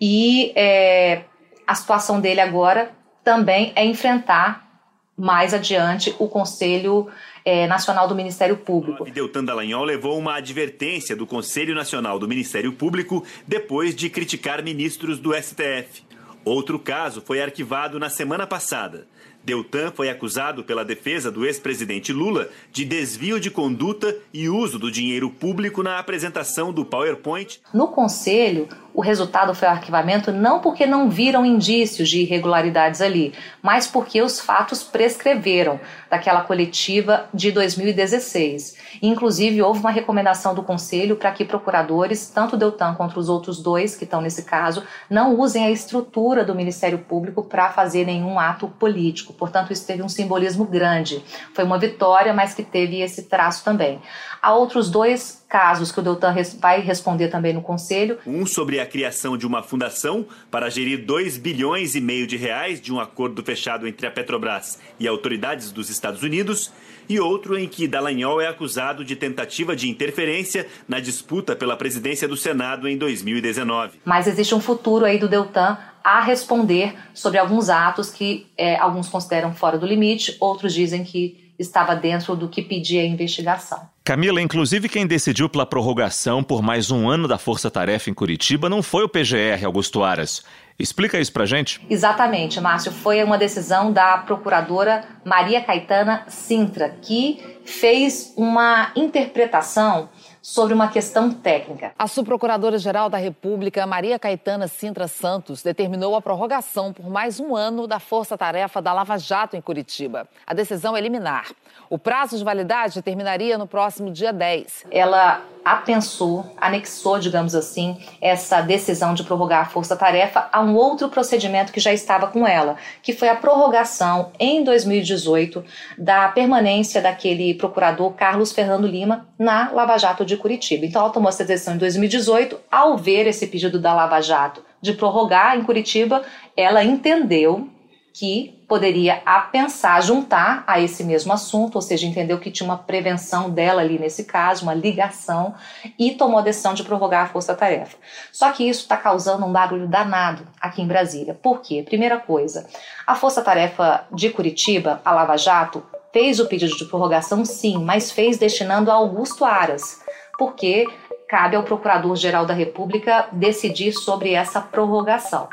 e 0.00 0.52
é, 0.56 1.22
a 1.66 1.74
situação 1.74 2.20
dele 2.20 2.40
agora 2.40 2.92
também 3.22 3.72
é 3.76 3.84
enfrentar 3.84 4.68
mais 5.16 5.52
adiante 5.52 6.14
o 6.18 6.26
Conselho 6.26 7.08
é, 7.50 7.66
Nacional 7.66 8.06
do 8.06 8.14
Ministério 8.14 8.56
Público. 8.56 9.04
Deltan 9.10 9.44
Dallagnol 9.44 9.82
levou 9.84 10.16
uma 10.16 10.36
advertência 10.36 11.16
do 11.16 11.26
Conselho 11.26 11.74
Nacional 11.74 12.16
do 12.16 12.28
Ministério 12.28 12.72
Público 12.72 13.24
depois 13.44 13.92
de 13.92 14.08
criticar 14.08 14.62
ministros 14.62 15.18
do 15.18 15.34
STF. 15.34 16.04
Outro 16.44 16.78
caso 16.78 17.20
foi 17.20 17.42
arquivado 17.42 17.98
na 17.98 18.08
semana 18.08 18.46
passada. 18.46 19.08
Deltan 19.42 19.90
foi 19.90 20.08
acusado 20.08 20.62
pela 20.62 20.84
defesa 20.84 21.30
do 21.30 21.44
ex-presidente 21.44 22.12
Lula 22.12 22.48
de 22.70 22.84
desvio 22.84 23.40
de 23.40 23.50
conduta 23.50 24.16
e 24.32 24.48
uso 24.48 24.78
do 24.78 24.90
dinheiro 24.90 25.28
público 25.30 25.82
na 25.82 25.98
apresentação 25.98 26.72
do 26.72 26.84
PowerPoint. 26.84 27.60
No 27.74 27.88
conselho, 27.88 28.68
o 29.00 29.02
resultado 29.02 29.54
foi 29.54 29.66
o 29.66 29.70
arquivamento 29.70 30.30
não 30.30 30.60
porque 30.60 30.84
não 30.84 31.08
viram 31.08 31.46
indícios 31.46 32.06
de 32.10 32.20
irregularidades 32.20 33.00
ali, 33.00 33.32
mas 33.62 33.86
porque 33.86 34.20
os 34.20 34.38
fatos 34.38 34.82
prescreveram 34.82 35.80
daquela 36.10 36.42
coletiva 36.42 37.26
de 37.32 37.50
2016. 37.50 38.76
Inclusive, 39.00 39.62
houve 39.62 39.80
uma 39.80 39.90
recomendação 39.90 40.54
do 40.54 40.62
Conselho 40.62 41.16
para 41.16 41.30
que 41.32 41.46
procuradores, 41.46 42.28
tanto 42.28 42.56
o 42.56 42.58
Deltan 42.58 42.94
quanto 42.94 43.18
os 43.18 43.30
outros 43.30 43.62
dois 43.62 43.96
que 43.96 44.04
estão 44.04 44.20
nesse 44.20 44.42
caso, 44.42 44.82
não 45.08 45.34
usem 45.34 45.64
a 45.64 45.70
estrutura 45.70 46.44
do 46.44 46.54
Ministério 46.54 46.98
Público 46.98 47.42
para 47.42 47.70
fazer 47.70 48.04
nenhum 48.04 48.38
ato 48.38 48.68
político. 48.68 49.32
Portanto, 49.32 49.72
isso 49.72 49.86
teve 49.86 50.02
um 50.02 50.10
simbolismo 50.10 50.66
grande. 50.66 51.24
Foi 51.54 51.64
uma 51.64 51.78
vitória, 51.78 52.34
mas 52.34 52.52
que 52.52 52.62
teve 52.62 53.00
esse 53.00 53.22
traço 53.22 53.64
também. 53.64 53.98
Há 54.42 54.54
outros 54.54 54.90
dois 54.90 55.40
casos 55.50 55.90
que 55.90 55.98
o 55.98 56.02
Deltan 56.02 56.32
vai 56.60 56.80
responder 56.80 57.28
também 57.28 57.52
no 57.52 57.60
Conselho. 57.60 58.18
Um 58.24 58.46
sobre 58.46 58.78
a 58.78 58.86
criação 58.90 59.38
de 59.38 59.46
uma 59.46 59.62
fundação 59.62 60.26
para 60.50 60.68
gerir 60.68 61.06
2 61.06 61.38
bilhões 61.38 61.94
e 61.94 62.00
meio 62.00 62.26
de 62.26 62.36
reais 62.36 62.80
de 62.80 62.92
um 62.92 63.00
acordo 63.00 63.42
fechado 63.42 63.86
entre 63.86 64.06
a 64.06 64.10
Petrobras 64.10 64.78
e 64.98 65.06
autoridades 65.06 65.70
dos 65.70 65.88
Estados 65.88 66.22
Unidos, 66.22 66.72
e 67.08 67.18
outro 67.18 67.58
em 67.58 67.66
que 67.66 67.88
Dallagnol 67.88 68.40
é 68.40 68.46
acusado 68.46 69.04
de 69.04 69.16
tentativa 69.16 69.74
de 69.74 69.88
interferência 69.88 70.66
na 70.86 71.00
disputa 71.00 71.56
pela 71.56 71.76
presidência 71.76 72.28
do 72.28 72.36
Senado 72.36 72.88
em 72.88 72.96
2019. 72.96 74.00
Mas 74.04 74.26
existe 74.26 74.54
um 74.54 74.60
futuro 74.60 75.04
aí 75.04 75.18
do 75.18 75.28
Deltan 75.28 75.78
a 76.04 76.20
responder 76.20 76.94
sobre 77.14 77.38
alguns 77.38 77.68
atos 77.68 78.10
que 78.10 78.46
é, 78.56 78.76
alguns 78.76 79.08
consideram 79.08 79.52
fora 79.54 79.78
do 79.78 79.86
limite, 79.86 80.36
outros 80.40 80.72
dizem 80.72 81.04
que 81.04 81.52
estava 81.58 81.94
dentro 81.94 82.34
do 82.34 82.48
que 82.48 82.62
pedia 82.62 83.02
a 83.02 83.06
investigação. 83.06 83.88
Camila, 84.10 84.42
inclusive 84.42 84.88
quem 84.88 85.06
decidiu 85.06 85.48
pela 85.48 85.64
prorrogação 85.64 86.42
por 86.42 86.60
mais 86.62 86.90
um 86.90 87.08
ano 87.08 87.28
da 87.28 87.38
Força 87.38 87.70
Tarefa 87.70 88.10
em 88.10 88.12
Curitiba 88.12 88.68
não 88.68 88.82
foi 88.82 89.04
o 89.04 89.08
PGR, 89.08 89.64
Augusto 89.64 90.02
Aras. 90.02 90.42
Explica 90.76 91.20
isso 91.20 91.32
pra 91.32 91.46
gente. 91.46 91.80
Exatamente, 91.88 92.60
Márcio. 92.60 92.90
Foi 92.90 93.22
uma 93.22 93.38
decisão 93.38 93.92
da 93.92 94.18
procuradora 94.18 95.04
Maria 95.24 95.60
Caetana 95.60 96.24
Sintra, 96.26 96.88
que 97.00 97.38
fez 97.64 98.34
uma 98.36 98.90
interpretação 98.96 100.08
sobre 100.42 100.74
uma 100.74 100.88
questão 100.88 101.30
técnica. 101.30 101.92
A 101.98 102.06
subprocuradora-geral 102.06 103.10
da 103.10 103.18
República, 103.18 103.86
Maria 103.86 104.18
Caetana 104.18 104.68
Sintra 104.68 105.06
Santos, 105.06 105.62
determinou 105.62 106.14
a 106.14 106.22
prorrogação 106.22 106.92
por 106.92 107.08
mais 107.08 107.38
um 107.38 107.54
ano 107.54 107.86
da 107.86 107.98
força-tarefa 107.98 108.80
da 108.80 108.92
Lava 108.92 109.18
Jato 109.18 109.56
em 109.56 109.60
Curitiba. 109.60 110.28
A 110.46 110.54
decisão 110.54 110.96
é 110.96 111.00
liminar. 111.00 111.50
O 111.88 111.98
prazo 111.98 112.38
de 112.38 112.44
validade 112.44 113.02
terminaria 113.02 113.58
no 113.58 113.66
próximo 113.66 114.10
dia 114.10 114.32
10. 114.32 114.86
Ela 114.90 115.42
apensou, 115.64 116.44
anexou, 116.56 117.18
digamos 117.18 117.54
assim, 117.54 117.96
essa 118.20 118.60
decisão 118.60 119.14
de 119.14 119.24
prorrogar 119.24 119.62
a 119.62 119.68
força-tarefa 119.68 120.48
a 120.52 120.60
um 120.60 120.74
outro 120.74 121.08
procedimento 121.08 121.72
que 121.72 121.80
já 121.80 121.92
estava 121.92 122.26
com 122.26 122.46
ela, 122.46 122.76
que 123.02 123.12
foi 123.12 123.28
a 123.28 123.36
prorrogação 123.36 124.32
em 124.38 124.64
2018 124.64 125.64
da 125.98 126.28
permanência 126.28 127.00
daquele 127.00 127.54
procurador 127.54 128.12
Carlos 128.12 128.52
Fernando 128.52 128.86
Lima 128.86 129.28
na 129.38 129.70
Lava 129.70 129.98
Jato 129.98 130.24
de 130.24 130.36
Curitiba. 130.36 130.86
Então 130.86 131.02
ela 131.02 131.12
tomou 131.12 131.28
essa 131.28 131.44
decisão 131.44 131.74
em 131.74 131.78
2018, 131.78 132.58
ao 132.70 132.96
ver 132.96 133.26
esse 133.26 133.46
pedido 133.46 133.78
da 133.78 133.94
Lava 133.94 134.20
Jato 134.20 134.62
de 134.80 134.94
prorrogar 134.94 135.56
em 135.56 135.62
Curitiba, 135.62 136.22
ela 136.56 136.82
entendeu 136.82 137.68
que 138.12 138.60
poderia 138.68 139.22
a 139.24 139.40
pensar, 139.40 140.00
juntar 140.02 140.64
a 140.66 140.80
esse 140.80 141.04
mesmo 141.04 141.32
assunto, 141.32 141.76
ou 141.76 141.82
seja, 141.82 142.06
entendeu 142.06 142.38
que 142.38 142.50
tinha 142.50 142.68
uma 142.68 142.78
prevenção 142.78 143.50
dela 143.50 143.80
ali 143.80 143.98
nesse 143.98 144.24
caso, 144.24 144.64
uma 144.64 144.74
ligação, 144.74 145.54
e 145.98 146.12
tomou 146.12 146.38
a 146.38 146.42
decisão 146.42 146.74
de 146.74 146.82
prorrogar 146.82 147.24
a 147.24 147.28
força-tarefa. 147.28 147.96
Só 148.32 148.50
que 148.52 148.68
isso 148.68 148.82
está 148.82 148.96
causando 148.96 149.46
um 149.46 149.52
barulho 149.52 149.88
danado 149.88 150.46
aqui 150.60 150.82
em 150.82 150.86
Brasília. 150.86 151.34
Por 151.34 151.60
quê? 151.60 151.82
Primeira 151.82 152.18
coisa, 152.18 152.66
a 153.06 153.14
força-tarefa 153.14 154.04
de 154.12 154.30
Curitiba, 154.30 155.00
a 155.04 155.12
Lava 155.12 155.36
Jato, 155.36 155.82
fez 156.12 156.40
o 156.40 156.46
pedido 156.46 156.76
de 156.76 156.84
prorrogação, 156.84 157.44
sim, 157.44 157.78
mas 157.78 158.10
fez 158.10 158.36
destinando 158.36 158.90
a 158.90 158.94
Augusto 158.94 159.44
Aras, 159.44 160.00
porque 160.38 160.84
cabe 161.28 161.54
ao 161.54 161.62
Procurador-Geral 161.62 162.44
da 162.44 162.52
República 162.54 163.28
decidir 163.30 163.92
sobre 163.92 164.32
essa 164.32 164.60
prorrogação. 164.60 165.48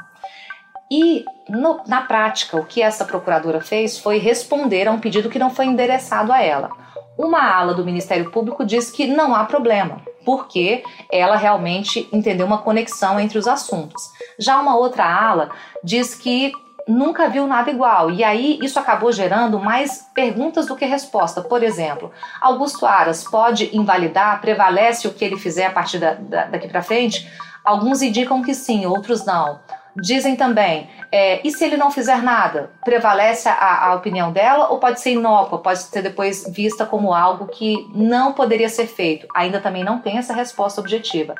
E, 0.90 1.26
no, 1.50 1.82
na 1.86 2.02
prática, 2.02 2.58
o 2.58 2.66
que 2.66 2.82
essa 2.82 3.06
procuradora 3.06 3.60
fez 3.62 4.00
foi 4.00 4.18
responder 4.18 4.88
a 4.88 4.92
um 4.92 5.00
pedido 5.00 5.30
que 5.30 5.40
não 5.40 5.50
foi 5.50 5.66
endereçado 5.66 6.32
a 6.32 6.42
ela. 6.42 6.70
Uma 7.18 7.42
ala 7.42 7.74
do 7.74 7.84
Ministério 7.84 8.32
Público 8.32 8.64
diz 8.66 8.92
que 8.92 9.08
não 9.08 9.36
há 9.36 9.44
problema, 9.44 10.02
porque 10.24 10.84
ela 11.12 11.36
realmente 11.36 12.08
entendeu 12.14 12.46
uma 12.46 12.60
conexão 12.60 13.20
entre 13.20 13.38
os 13.38 13.48
assuntos. 13.48 14.02
Já 14.38 14.60
uma 14.60 14.78
outra 14.78 15.04
ala 15.04 15.50
diz 15.84 16.14
que 16.14 16.52
nunca 16.88 17.28
viu 17.28 17.46
nada 17.46 17.70
igual. 17.70 18.10
E 18.12 18.24
aí 18.24 18.58
isso 18.62 18.80
acabou 18.80 19.12
gerando 19.12 19.60
mais 19.60 20.08
perguntas 20.14 20.68
do 20.68 20.76
que 20.76 20.86
resposta. 20.86 21.42
Por 21.42 21.62
exemplo, 21.64 22.12
Augusto 22.40 22.86
Aras 22.86 23.24
pode 23.24 23.76
invalidar, 23.76 24.40
prevalece 24.40 25.08
o 25.08 25.14
que 25.14 25.26
ele 25.26 25.38
fizer 25.38 25.66
a 25.66 25.72
partir 25.72 26.00
da, 26.00 26.14
da, 26.14 26.46
daqui 26.46 26.68
para 26.68 26.82
frente? 26.82 27.30
Alguns 27.64 28.02
indicam 28.02 28.42
que 28.42 28.54
sim, 28.54 28.86
outros 28.86 29.26
não. 29.26 29.60
Dizem 30.00 30.36
também, 30.36 30.88
é, 31.12 31.42
e 31.44 31.52
se 31.52 31.66
ele 31.66 31.76
não 31.76 31.90
fizer 31.90 32.22
nada? 32.22 32.70
Prevalece 32.86 33.50
a, 33.50 33.86
a, 33.88 33.96
opinião 33.96 34.32
dela 34.32 34.70
ou 34.70 34.78
pode 34.78 35.00
ser 35.00 35.12
inócua, 35.12 35.60
pode 35.60 35.80
ser 35.80 36.04
depois 36.04 36.46
vista 36.54 36.86
como 36.86 37.14
algo 37.14 37.48
que 37.48 37.88
não 37.96 38.34
poderia 38.34 38.70
ser 38.70 38.86
feito? 38.86 39.28
Ainda 39.34 39.60
também 39.60 39.84
não 39.84 40.00
tem 40.00 40.18
essa 40.18 40.34
resposta 40.34 40.80
objetiva. 40.80 41.34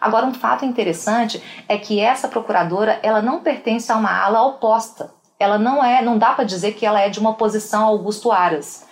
Agora, 0.00 0.24
um 0.24 0.32
fato 0.32 0.64
interessante 0.64 1.42
é 1.68 1.76
que 1.76 2.00
essa 2.00 2.28
procuradora 2.28 2.98
ela 3.02 3.20
não 3.20 3.40
pertence 3.40 3.92
a 3.92 3.96
uma 3.96 4.22
ala 4.22 4.46
oposta. 4.46 5.10
Ela 5.38 5.58
não 5.58 5.84
é, 5.84 6.00
não 6.00 6.16
dá 6.16 6.32
para 6.32 6.44
dizer 6.44 6.72
que 6.72 6.86
ela 6.86 7.00
é 7.00 7.10
de 7.10 7.20
uma 7.20 7.34
posição 7.34 7.84
Augusto 7.84 8.32
Aras 8.32 8.86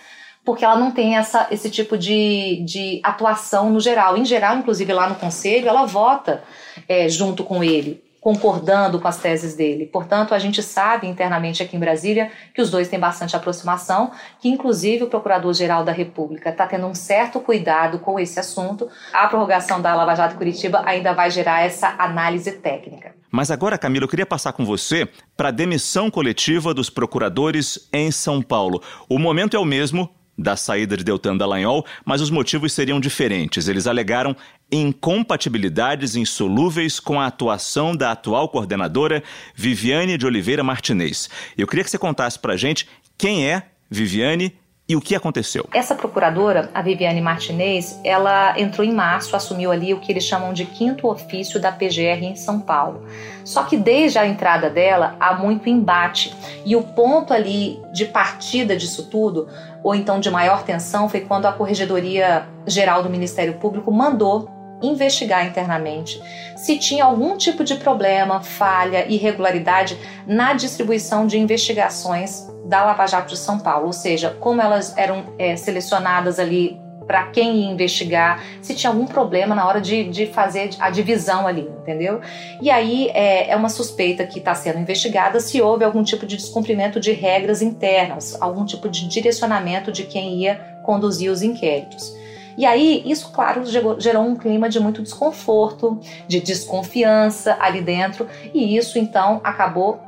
porque 0.45 0.63
ela 0.63 0.77
não 0.77 0.91
tem 0.91 1.17
essa, 1.17 1.47
esse 1.49 1.71
tipo 1.71 1.97
de, 1.97 2.63
de 2.63 3.01
atuação 3.03 3.71
no 3.71 3.79
geral. 3.79 4.15
Em 4.15 4.23
geral, 4.23 4.55
inclusive 4.55 4.93
lá 4.93 5.09
no 5.09 5.15
conselho, 5.15 5.67
ela 5.67 5.85
vota 5.85 6.43
é, 6.87 7.07
junto 7.09 7.43
com 7.43 7.63
ele, 7.63 8.03
concordando 8.25 8.99
com 8.99 9.07
as 9.07 9.19
teses 9.19 9.53
dele. 9.55 9.85
Portanto, 9.85 10.33
a 10.33 10.39
gente 10.39 10.63
sabe 10.63 11.05
internamente 11.05 11.61
aqui 11.61 11.77
em 11.77 11.79
Brasília 11.79 12.31
que 12.55 12.61
os 12.61 12.71
dois 12.71 12.87
têm 12.87 12.99
bastante 12.99 13.35
aproximação, 13.35 14.09
que 14.39 14.49
inclusive 14.49 15.03
o 15.03 15.07
Procurador-Geral 15.07 15.83
da 15.83 15.91
República 15.91 16.49
está 16.49 16.65
tendo 16.65 16.87
um 16.87 16.95
certo 16.95 17.39
cuidado 17.39 17.99
com 17.99 18.19
esse 18.19 18.39
assunto. 18.39 18.89
A 19.13 19.27
prorrogação 19.27 19.79
da 19.79 19.93
Lava 19.93 20.15
Jato 20.15 20.37
Curitiba 20.37 20.81
ainda 20.87 21.13
vai 21.13 21.29
gerar 21.29 21.61
essa 21.61 21.93
análise 21.99 22.51
técnica. 22.53 23.13
Mas 23.29 23.51
agora, 23.51 23.77
Camila, 23.77 24.05
eu 24.05 24.09
queria 24.09 24.25
passar 24.25 24.53
com 24.53 24.65
você 24.65 25.07
para 25.37 25.49
a 25.49 25.51
demissão 25.51 26.09
coletiva 26.09 26.73
dos 26.73 26.89
procuradores 26.89 27.87
em 27.93 28.09
São 28.09 28.41
Paulo. 28.41 28.81
O 29.07 29.19
momento 29.19 29.55
é 29.55 29.59
o 29.59 29.65
mesmo, 29.65 30.09
da 30.37 30.55
saída 30.55 30.97
de 30.97 31.03
Deltan 31.03 31.37
Dallagnol, 31.37 31.85
mas 32.03 32.21
os 32.21 32.29
motivos 32.29 32.73
seriam 32.73 32.99
diferentes. 32.99 33.67
Eles 33.67 33.87
alegaram 33.87 34.35
incompatibilidades 34.71 36.15
insolúveis 36.15 36.99
com 36.99 37.19
a 37.19 37.27
atuação 37.27 37.95
da 37.95 38.11
atual 38.11 38.49
coordenadora 38.49 39.23
Viviane 39.55 40.17
de 40.17 40.25
Oliveira 40.25 40.63
Martinez. 40.63 41.29
Eu 41.57 41.67
queria 41.67 41.83
que 41.83 41.89
você 41.89 41.97
contasse 41.97 42.37
para 42.37 42.57
gente 42.57 42.87
quem 43.17 43.47
é 43.47 43.63
Viviane 43.89 44.53
E 44.87 44.95
o 44.95 45.01
que 45.01 45.15
aconteceu? 45.15 45.67
Essa 45.73 45.95
procuradora, 45.95 46.69
a 46.71 46.79
Viviane 46.79 47.19
Martinez, 47.19 47.99
ela 48.03 48.53
entrou 48.59 48.85
em 48.85 48.93
março, 48.93 49.35
assumiu 49.35 49.71
ali 49.71 49.95
o 49.95 49.99
que 49.99 50.11
eles 50.11 50.23
chamam 50.23 50.53
de 50.53 50.63
quinto 50.63 51.07
ofício 51.07 51.59
da 51.59 51.71
PGR 51.71 52.23
em 52.23 52.35
São 52.35 52.59
Paulo. 52.59 53.03
Só 53.43 53.63
que 53.63 53.77
desde 53.77 54.19
a 54.19 54.27
entrada 54.27 54.69
dela 54.69 55.15
há 55.19 55.33
muito 55.33 55.67
embate. 55.67 56.35
E 56.63 56.75
o 56.75 56.83
ponto 56.83 57.33
ali 57.33 57.81
de 57.91 58.05
partida 58.05 58.77
disso 58.77 59.09
tudo, 59.09 59.47
ou 59.83 59.95
então 59.95 60.19
de 60.19 60.29
maior 60.29 60.61
tensão, 60.61 61.09
foi 61.09 61.21
quando 61.21 61.47
a 61.47 61.51
Corregedoria 61.51 62.47
Geral 62.67 63.01
do 63.01 63.09
Ministério 63.09 63.55
Público 63.55 63.91
mandou 63.91 64.53
investigar 64.83 65.47
internamente 65.47 66.21
se 66.55 66.77
tinha 66.77 67.05
algum 67.05 67.37
tipo 67.37 67.63
de 67.63 67.75
problema, 67.75 68.41
falha, 68.41 69.07
irregularidade 69.07 69.97
na 70.27 70.53
distribuição 70.53 71.25
de 71.25 71.39
investigações 71.39 72.47
da 72.65 72.83
Lava 72.83 73.05
Jato 73.05 73.29
de 73.29 73.37
São 73.37 73.59
Paulo, 73.59 73.87
ou 73.87 73.93
seja, 73.93 74.35
como 74.39 74.61
elas 74.61 74.97
eram 74.97 75.25
é, 75.37 75.55
selecionadas 75.55 76.39
ali 76.39 76.79
para 77.05 77.27
quem 77.27 77.57
ia 77.57 77.71
investigar, 77.71 78.43
se 78.61 78.73
tinha 78.73 78.89
algum 78.89 79.05
problema 79.05 79.53
na 79.53 79.67
hora 79.67 79.79
de, 79.79 80.05
de 80.05 80.25
fazer 80.25 80.71
a 80.79 80.89
divisão 80.89 81.47
ali, 81.47 81.69
entendeu? 81.81 82.19
E 82.59 82.69
aí 82.69 83.09
é, 83.13 83.51
é 83.51 83.55
uma 83.55 83.69
suspeita 83.69 84.25
que 84.25 84.39
está 84.39 84.55
sendo 84.55 84.79
investigada 84.79 85.39
se 85.39 85.61
houve 85.61 85.85
algum 85.85 86.03
tipo 86.03 86.25
de 86.25 86.35
descumprimento 86.35 86.99
de 86.99 87.11
regras 87.11 87.61
internas, 87.61 88.35
algum 88.41 88.65
tipo 88.65 88.89
de 88.89 89.07
direcionamento 89.07 89.91
de 89.91 90.03
quem 90.03 90.39
ia 90.41 90.55
conduzir 90.83 91.31
os 91.31 91.41
inquéritos. 91.43 92.11
E 92.57 92.65
aí, 92.65 93.03
isso, 93.05 93.31
claro, 93.31 93.63
gerou 93.99 94.23
um 94.23 94.35
clima 94.35 94.69
de 94.69 94.79
muito 94.79 95.03
desconforto, 95.03 95.99
de 96.25 96.39
desconfiança 96.39 97.57
ali 97.59 97.81
dentro, 97.81 98.27
e 98.53 98.77
isso 98.77 98.97
então 98.97 99.41
acabou 99.43 99.99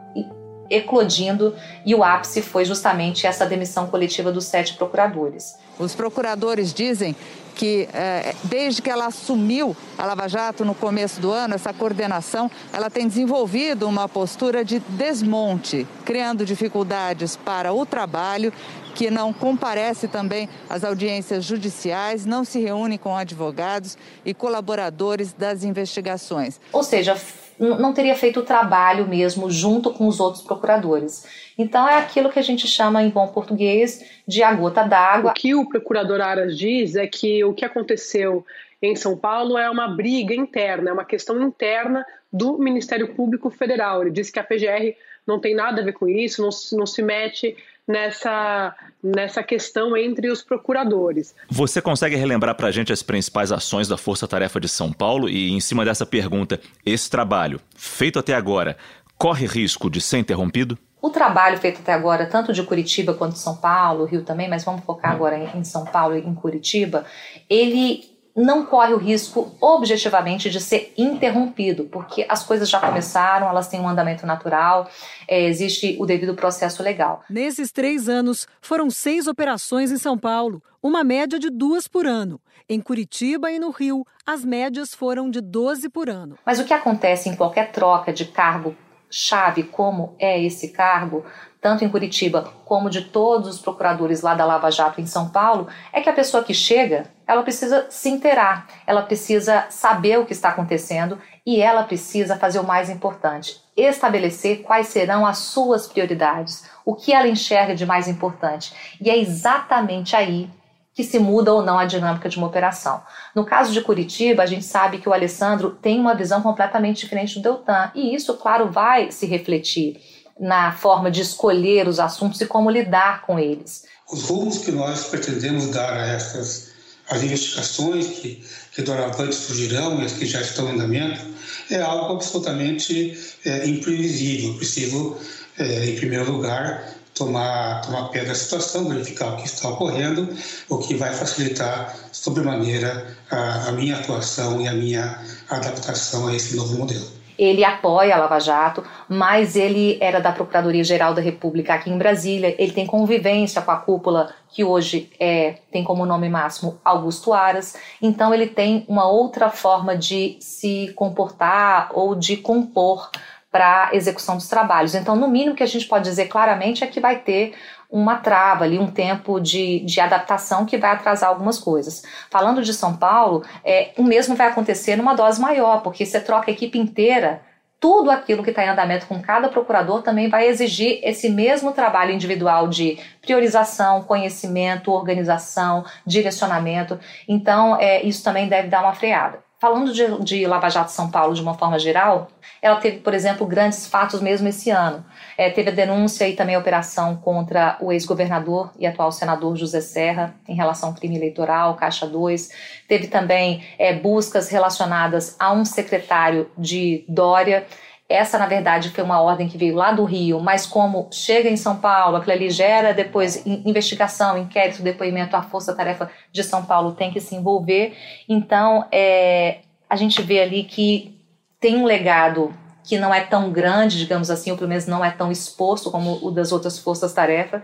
eclodindo 0.69 1.55
e 1.85 1.93
o 1.95 2.03
ápice 2.03 2.41
foi 2.41 2.65
justamente 2.65 3.25
essa 3.25 3.45
demissão 3.45 3.87
coletiva 3.87 4.31
dos 4.31 4.45
sete 4.45 4.73
procuradores. 4.75 5.57
Os 5.79 5.93
procuradores 5.93 6.73
dizem 6.73 7.15
que 7.57 7.89
eh, 7.91 8.35
desde 8.43 8.83
que 8.83 8.89
ela 8.89 9.07
assumiu 9.07 9.75
a 9.97 10.05
Lava 10.05 10.27
Jato 10.27 10.63
no 10.63 10.75
começo 10.75 11.19
do 11.19 11.31
ano, 11.31 11.55
essa 11.55 11.73
coordenação, 11.73 12.51
ela 12.71 12.89
tem 12.89 13.07
desenvolvido 13.07 13.87
uma 13.87 14.07
postura 14.07 14.63
de 14.63 14.79
desmonte, 14.79 15.87
criando 16.05 16.45
dificuldades 16.45 17.35
para 17.35 17.73
o 17.73 17.83
trabalho, 17.83 18.53
que 18.93 19.09
não 19.09 19.33
comparece 19.33 20.07
também 20.07 20.47
às 20.69 20.83
audiências 20.83 21.43
judiciais, 21.43 22.25
não 22.25 22.43
se 22.43 22.59
reúne 22.59 22.97
com 22.97 23.15
advogados 23.15 23.97
e 24.23 24.33
colaboradores 24.33 25.33
das 25.33 25.63
investigações. 25.63 26.59
Ou 26.71 26.83
seja, 26.83 27.15
não 27.59 27.93
teria 27.93 28.15
feito 28.15 28.39
o 28.39 28.43
trabalho 28.43 29.07
mesmo 29.07 29.49
junto 29.49 29.91
com 29.91 30.07
os 30.07 30.19
outros 30.19 30.43
procuradores. 30.43 31.25
Então 31.57 31.87
é 31.87 31.97
aquilo 31.97 32.29
que 32.29 32.39
a 32.39 32.43
gente 32.43 32.67
chama 32.67 33.01
em 33.03 33.09
bom 33.09 33.27
português 33.27 34.03
de 34.27 34.43
a 34.43 34.53
gota 34.53 34.83
d'água. 34.83 35.31
O 35.31 35.33
que 35.33 35.55
o 35.55 35.67
procurador 35.67 36.21
Aras 36.21 36.57
diz 36.57 36.95
é 36.95 37.07
que 37.07 37.43
o 37.43 37.53
que 37.53 37.65
aconteceu 37.65 38.45
em 38.81 38.95
São 38.95 39.17
Paulo 39.17 39.57
é 39.57 39.69
uma 39.69 39.87
briga 39.87 40.35
interna, 40.35 40.91
é 40.91 40.93
uma 40.93 41.05
questão 41.05 41.41
interna 41.41 42.05
do 42.31 42.57
Ministério 42.57 43.13
Público 43.15 43.49
Federal. 43.49 44.01
Ele 44.01 44.11
diz 44.11 44.29
que 44.29 44.39
a 44.39 44.43
PGR 44.43 44.95
não 45.25 45.39
tem 45.39 45.55
nada 45.55 45.81
a 45.81 45.85
ver 45.85 45.93
com 45.93 46.07
isso, 46.07 46.41
não, 46.41 46.49
não 46.77 46.85
se 46.85 47.01
mete 47.01 47.55
nessa, 47.87 48.75
nessa 49.01 49.41
questão 49.41 49.95
entre 49.95 50.29
os 50.29 50.43
procuradores. 50.43 51.33
Você 51.49 51.81
consegue 51.81 52.15
relembrar 52.15 52.55
para 52.55 52.67
a 52.67 52.71
gente 52.71 52.91
as 52.91 53.01
principais 53.01 53.51
ações 53.51 53.87
da 53.87 53.97
Força 53.97 54.27
Tarefa 54.27 54.59
de 54.59 54.67
São 54.67 54.91
Paulo? 54.91 55.29
E 55.29 55.51
em 55.51 55.59
cima 55.59 55.85
dessa 55.85 56.05
pergunta, 56.05 56.59
esse 56.85 57.09
trabalho, 57.09 57.61
feito 57.75 58.19
até 58.19 58.33
agora, 58.33 58.77
corre 59.17 59.45
risco 59.45 59.89
de 59.89 60.01
ser 60.01 60.17
interrompido? 60.17 60.77
O 61.01 61.09
trabalho 61.09 61.57
feito 61.57 61.79
até 61.79 61.93
agora, 61.93 62.25
tanto 62.25 62.51
de 62.51 62.63
Curitiba 62.63 63.13
quanto 63.13 63.33
de 63.33 63.39
São 63.39 63.55
Paulo, 63.55 64.05
Rio 64.05 64.23
também, 64.23 64.49
mas 64.49 64.65
vamos 64.65 64.83
focar 64.83 65.11
agora 65.11 65.37
em 65.55 65.63
São 65.63 65.85
Paulo 65.85 66.17
e 66.17 66.19
em 66.19 66.33
Curitiba, 66.33 67.05
ele 67.49 68.16
não 68.37 68.65
corre 68.65 68.93
o 68.93 68.97
risco 68.97 69.51
objetivamente 69.59 70.49
de 70.49 70.61
ser 70.61 70.93
interrompido, 70.95 71.85
porque 71.85 72.25
as 72.29 72.43
coisas 72.43 72.69
já 72.69 72.79
começaram, 72.79 73.49
elas 73.49 73.67
têm 73.67 73.81
um 73.81 73.89
andamento 73.89 74.27
natural, 74.27 74.87
é, 75.27 75.43
existe 75.45 75.97
o 75.99 76.05
devido 76.05 76.35
processo 76.35 76.83
legal. 76.83 77.23
Nesses 77.27 77.71
três 77.71 78.07
anos, 78.07 78.47
foram 78.61 78.91
seis 78.91 79.27
operações 79.27 79.91
em 79.91 79.97
São 79.97 80.17
Paulo, 80.17 80.61
uma 80.81 81.03
média 81.03 81.39
de 81.39 81.49
duas 81.49 81.87
por 81.87 82.05
ano. 82.05 82.39
Em 82.69 82.79
Curitiba 82.79 83.49
e 83.49 83.57
no 83.57 83.71
Rio, 83.71 84.05
as 84.25 84.43
médias 84.45 84.93
foram 84.93 85.29
de 85.29 85.41
12 85.41 85.89
por 85.89 86.09
ano. 86.09 86.37
Mas 86.45 86.59
o 86.59 86.65
que 86.65 86.73
acontece 86.73 87.29
em 87.29 87.35
qualquer 87.35 87.71
troca 87.71 88.11
de 88.11 88.25
cargo 88.25 88.75
chave, 89.09 89.63
como 89.63 90.15
é 90.19 90.41
esse 90.43 90.69
cargo, 90.69 91.25
tanto 91.61 91.83
em 91.83 91.89
Curitiba 91.89 92.53
como 92.65 92.89
de 92.89 93.05
todos 93.05 93.49
os 93.49 93.59
procuradores 93.59 94.21
lá 94.21 94.35
da 94.35 94.45
Lava 94.45 94.69
Jato 94.69 94.99
em 94.99 95.05
São 95.05 95.29
Paulo, 95.29 95.67
é 95.93 96.01
que 96.01 96.09
a 96.09 96.13
pessoa 96.13 96.43
que 96.43 96.53
chega, 96.53 97.09
ela 97.27 97.43
precisa 97.43 97.85
se 97.89 98.09
inteirar, 98.09 98.67
ela 98.87 99.01
precisa 99.01 99.65
saber 99.69 100.17
o 100.17 100.25
que 100.25 100.33
está 100.33 100.49
acontecendo 100.49 101.19
e 101.45 101.61
ela 101.61 101.83
precisa 101.83 102.37
fazer 102.37 102.59
o 102.59 102.63
mais 102.63 102.89
importante, 102.89 103.61
estabelecer 103.75 104.63
quais 104.63 104.87
serão 104.87 105.25
as 105.25 105.39
suas 105.39 105.87
prioridades, 105.87 106.63
o 106.85 106.95
que 106.95 107.13
ela 107.13 107.27
enxerga 107.27 107.75
de 107.75 107.85
mais 107.85 108.07
importante. 108.07 108.73
E 109.01 109.09
é 109.09 109.17
exatamente 109.17 110.15
aí 110.15 110.49
que 110.93 111.03
se 111.03 111.19
muda 111.19 111.53
ou 111.53 111.61
não 111.61 111.77
a 111.77 111.85
dinâmica 111.85 112.27
de 112.27 112.37
uma 112.37 112.47
operação. 112.47 113.03
No 113.35 113.45
caso 113.45 113.71
de 113.71 113.81
Curitiba, 113.81 114.41
a 114.41 114.47
gente 114.47 114.65
sabe 114.65 114.97
que 114.97 115.07
o 115.07 115.13
Alessandro 115.13 115.69
tem 115.69 115.99
uma 115.99 116.15
visão 116.15 116.41
completamente 116.41 117.01
diferente 117.01 117.35
do 117.35 117.43
Deltan, 117.43 117.91
e 117.93 118.15
isso, 118.15 118.33
claro, 118.35 118.71
vai 118.71 119.11
se 119.11 119.27
refletir 119.27 120.01
na 120.39 120.71
forma 120.71 121.11
de 121.11 121.21
escolher 121.21 121.87
os 121.87 121.99
assuntos 121.99 122.41
e 122.41 122.47
como 122.47 122.71
lidar 122.71 123.21
com 123.27 123.37
eles. 123.37 123.85
Os 124.11 124.27
rumos 124.27 124.59
que 124.59 124.71
nós 124.71 125.05
pretendemos 125.05 125.67
dar 125.67 125.93
a 125.93 126.07
estas 126.07 126.66
as 127.09 127.23
investigações 127.23 128.07
que, 128.07 128.43
que 128.73 128.81
doravante 128.81 129.35
surgirão 129.35 130.01
e 130.01 130.05
as 130.05 130.13
que 130.13 130.25
já 130.25 130.41
estão 130.41 130.69
em 130.69 130.73
andamento 130.73 131.21
é 131.69 131.81
algo 131.81 132.13
absolutamente 132.13 133.17
é, 133.45 133.67
imprevisível. 133.67 134.55
Preciso, 134.55 135.17
é, 135.57 135.89
em 135.89 135.95
primeiro 135.95 136.31
lugar, 136.31 136.93
tomar, 137.13 137.81
tomar 137.81 138.09
pé 138.09 138.25
da 138.25 138.35
situação, 138.35 138.87
verificar 138.87 139.33
o 139.33 139.37
que 139.37 139.47
está 139.47 139.69
ocorrendo, 139.69 140.29
o 140.69 140.77
que 140.77 140.95
vai 140.95 141.13
facilitar 141.13 141.97
sobremaneira 142.11 143.17
a, 143.29 143.69
a 143.69 143.71
minha 143.71 143.97
atuação 143.97 144.61
e 144.61 144.67
a 144.67 144.73
minha 144.73 145.23
adaptação 145.49 146.27
a 146.27 146.35
esse 146.35 146.55
novo 146.55 146.77
modelo 146.77 147.16
ele 147.37 147.63
apoia 147.63 148.15
a 148.15 148.19
Lava 148.19 148.39
Jato, 148.39 148.83
mas 149.07 149.55
ele 149.55 149.97
era 150.01 150.19
da 150.19 150.31
Procuradoria-Geral 150.31 151.13
da 151.13 151.21
República 151.21 151.73
aqui 151.73 151.89
em 151.89 151.97
Brasília, 151.97 152.55
ele 152.57 152.71
tem 152.71 152.85
convivência 152.85 153.61
com 153.61 153.71
a 153.71 153.77
cúpula 153.77 154.33
que 154.49 154.63
hoje 154.63 155.11
é, 155.19 155.57
tem 155.71 155.83
como 155.83 156.05
nome 156.05 156.29
máximo 156.29 156.79
Augusto 156.83 157.33
Aras, 157.33 157.75
então 158.01 158.33
ele 158.33 158.47
tem 158.47 158.85
uma 158.87 159.07
outra 159.07 159.49
forma 159.49 159.95
de 159.95 160.37
se 160.39 160.91
comportar 160.95 161.89
ou 161.93 162.15
de 162.15 162.37
compor 162.37 163.09
para 163.57 163.89
execução 163.91 164.35
dos 164.35 164.47
trabalhos. 164.47 164.93
Então, 164.93 165.15
no 165.15 165.27
mínimo 165.27 165.55
que 165.55 165.63
a 165.63 165.67
gente 165.67 165.87
pode 165.87 166.03
dizer 166.03 166.27
claramente 166.27 166.83
é 166.83 166.87
que 166.87 166.99
vai 166.99 167.17
ter 167.17 167.55
uma 167.89 168.17
trava 168.17 168.65
ali, 168.65 168.77
um 168.77 168.91
tempo 168.91 169.39
de, 169.39 169.79
de 169.79 169.99
adaptação 169.99 170.63
que 170.63 170.77
vai 170.77 170.91
atrasar 170.91 171.29
algumas 171.29 171.57
coisas. 171.57 172.03
Falando 172.29 172.61
de 172.61 172.71
São 172.71 172.95
Paulo, 172.95 173.43
é, 173.65 173.93
o 173.97 174.03
mesmo 174.03 174.35
vai 174.35 174.47
acontecer 174.47 174.95
numa 174.95 175.15
dose 175.15 175.41
maior, 175.41 175.81
porque 175.81 176.05
você 176.05 176.19
troca 176.19 176.51
a 176.51 176.53
equipe 176.53 176.77
inteira 176.77 177.41
tudo 177.79 178.09
aquilo 178.09 178.43
que 178.43 178.49
está 178.49 178.65
em 178.65 178.69
andamento 178.69 179.05
com 179.05 179.21
cada 179.21 179.49
procurador 179.49 180.01
também 180.01 180.29
vai 180.29 180.47
exigir 180.47 180.99
esse 181.03 181.29
mesmo 181.29 181.71
trabalho 181.71 182.11
individual 182.11 182.67
de 182.67 182.97
priorização, 183.21 184.01
conhecimento, 184.01 184.91
organização, 184.91 185.85
direcionamento. 186.03 186.99
Então, 187.27 187.79
é, 187.79 188.01
isso 188.01 188.23
também 188.23 188.47
deve 188.47 188.67
dar 188.67 188.81
uma 188.81 188.95
freada. 188.95 189.46
Falando 189.59 189.91
de, 189.91 190.23
de 190.23 190.45
Lava 190.45 190.69
Jato 190.69 190.91
São 190.91 191.09
Paulo 191.09 191.33
de 191.33 191.41
uma 191.41 191.55
forma 191.55 191.79
geral, 191.79 192.27
ela 192.61 192.75
teve, 192.75 192.99
por 192.99 193.15
exemplo, 193.15 193.47
grandes 193.47 193.87
fatos 193.87 194.21
mesmo 194.21 194.47
esse 194.47 194.69
ano. 194.69 195.03
É, 195.35 195.49
teve 195.49 195.71
a 195.71 195.73
denúncia 195.73 196.29
e 196.29 196.35
também 196.35 196.53
a 196.55 196.59
operação 196.59 197.15
contra 197.15 197.75
o 197.81 197.91
ex-governador 197.91 198.71
e 198.77 198.85
atual 198.85 199.11
senador 199.11 199.55
José 199.55 199.81
Serra 199.81 200.35
em 200.47 200.53
relação 200.53 200.89
ao 200.89 200.95
crime 200.95 201.15
eleitoral, 201.15 201.75
Caixa 201.75 202.05
2. 202.05 202.49
Teve 202.87 203.07
também 203.07 203.65
é, 203.79 203.93
buscas 203.93 204.47
relacionadas 204.49 205.35
a 205.39 205.51
um 205.51 205.65
secretário 205.65 206.51
de 206.55 207.03
Dória. 207.07 207.65
Essa, 208.09 208.37
na 208.37 208.45
verdade, 208.45 208.89
foi 208.89 209.03
uma 209.03 209.21
ordem 209.21 209.49
que 209.49 209.57
veio 209.57 209.75
lá 209.75 209.91
do 209.91 210.05
Rio, 210.05 210.39
mas 210.39 210.65
como 210.65 211.09
chega 211.11 211.49
em 211.49 211.57
São 211.57 211.75
Paulo, 211.75 212.15
aquilo 212.15 212.31
ali 212.31 212.49
gera 212.49 212.93
depois 212.93 213.45
investigação, 213.45 214.37
inquérito, 214.37 214.81
depoimento, 214.81 215.35
a 215.35 215.41
Força 215.41 215.75
Tarefa 215.75 216.09
de 216.31 216.41
São 216.41 216.63
Paulo 216.63 216.93
tem 216.93 217.11
que 217.11 217.19
se 217.19 217.35
envolver. 217.35 217.97
Então, 218.29 218.85
é, 218.93 219.59
a 219.89 219.97
gente 219.97 220.21
vê 220.21 220.39
ali 220.39 220.63
que 220.63 221.19
tem 221.59 221.75
um 221.75 221.83
legado 221.85 222.53
que 222.81 222.97
não 222.97 223.13
é 223.13 223.19
tão 223.19 223.51
grande, 223.51 223.97
digamos 223.97 224.29
assim, 224.29 224.51
ou 224.51 224.57
pelo 224.57 224.69
menos 224.69 224.87
não 224.87 225.03
é 225.03 225.11
tão 225.11 225.29
exposto 225.29 225.91
como 225.91 226.25
o 226.25 226.31
das 226.31 226.53
outras 226.53 226.79
forças-tarefa, 226.79 227.61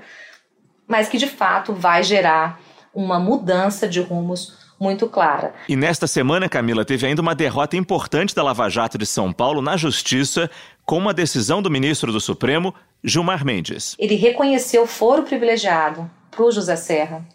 mas 0.86 1.08
que 1.08 1.18
de 1.18 1.28
fato 1.28 1.72
vai 1.72 2.04
gerar 2.04 2.60
uma 2.94 3.18
mudança 3.18 3.88
de 3.88 4.02
rumos 4.02 4.63
muito 4.80 5.08
clara. 5.08 5.54
E 5.68 5.76
nesta 5.76 6.08
semana, 6.08 6.50
Camila, 6.50 6.84
teve 6.84 7.06
ainda 7.06 7.22
uma 7.22 7.36
derrota 7.36 7.78
importante 7.78 8.36
da 8.36 8.44
Lava 8.44 8.70
Jato 8.70 8.98
de 8.98 9.06
São 9.06 9.32
Paulo 9.32 9.62
na 9.62 9.78
Justiça, 9.78 10.50
com 10.86 10.98
uma 10.98 11.14
decisão 11.14 11.62
do 11.62 11.72
ministro 11.72 12.12
do 12.12 12.20
Supremo, 12.20 12.74
Gilmar 13.04 13.46
Mendes. 13.46 13.96
Ele 14.00 14.16
reconheceu 14.16 14.86
foro 14.86 15.24
privilegiado 15.24 16.10
para 16.32 16.44
o 16.44 16.52
José 16.52 16.76
Serra 16.76 17.26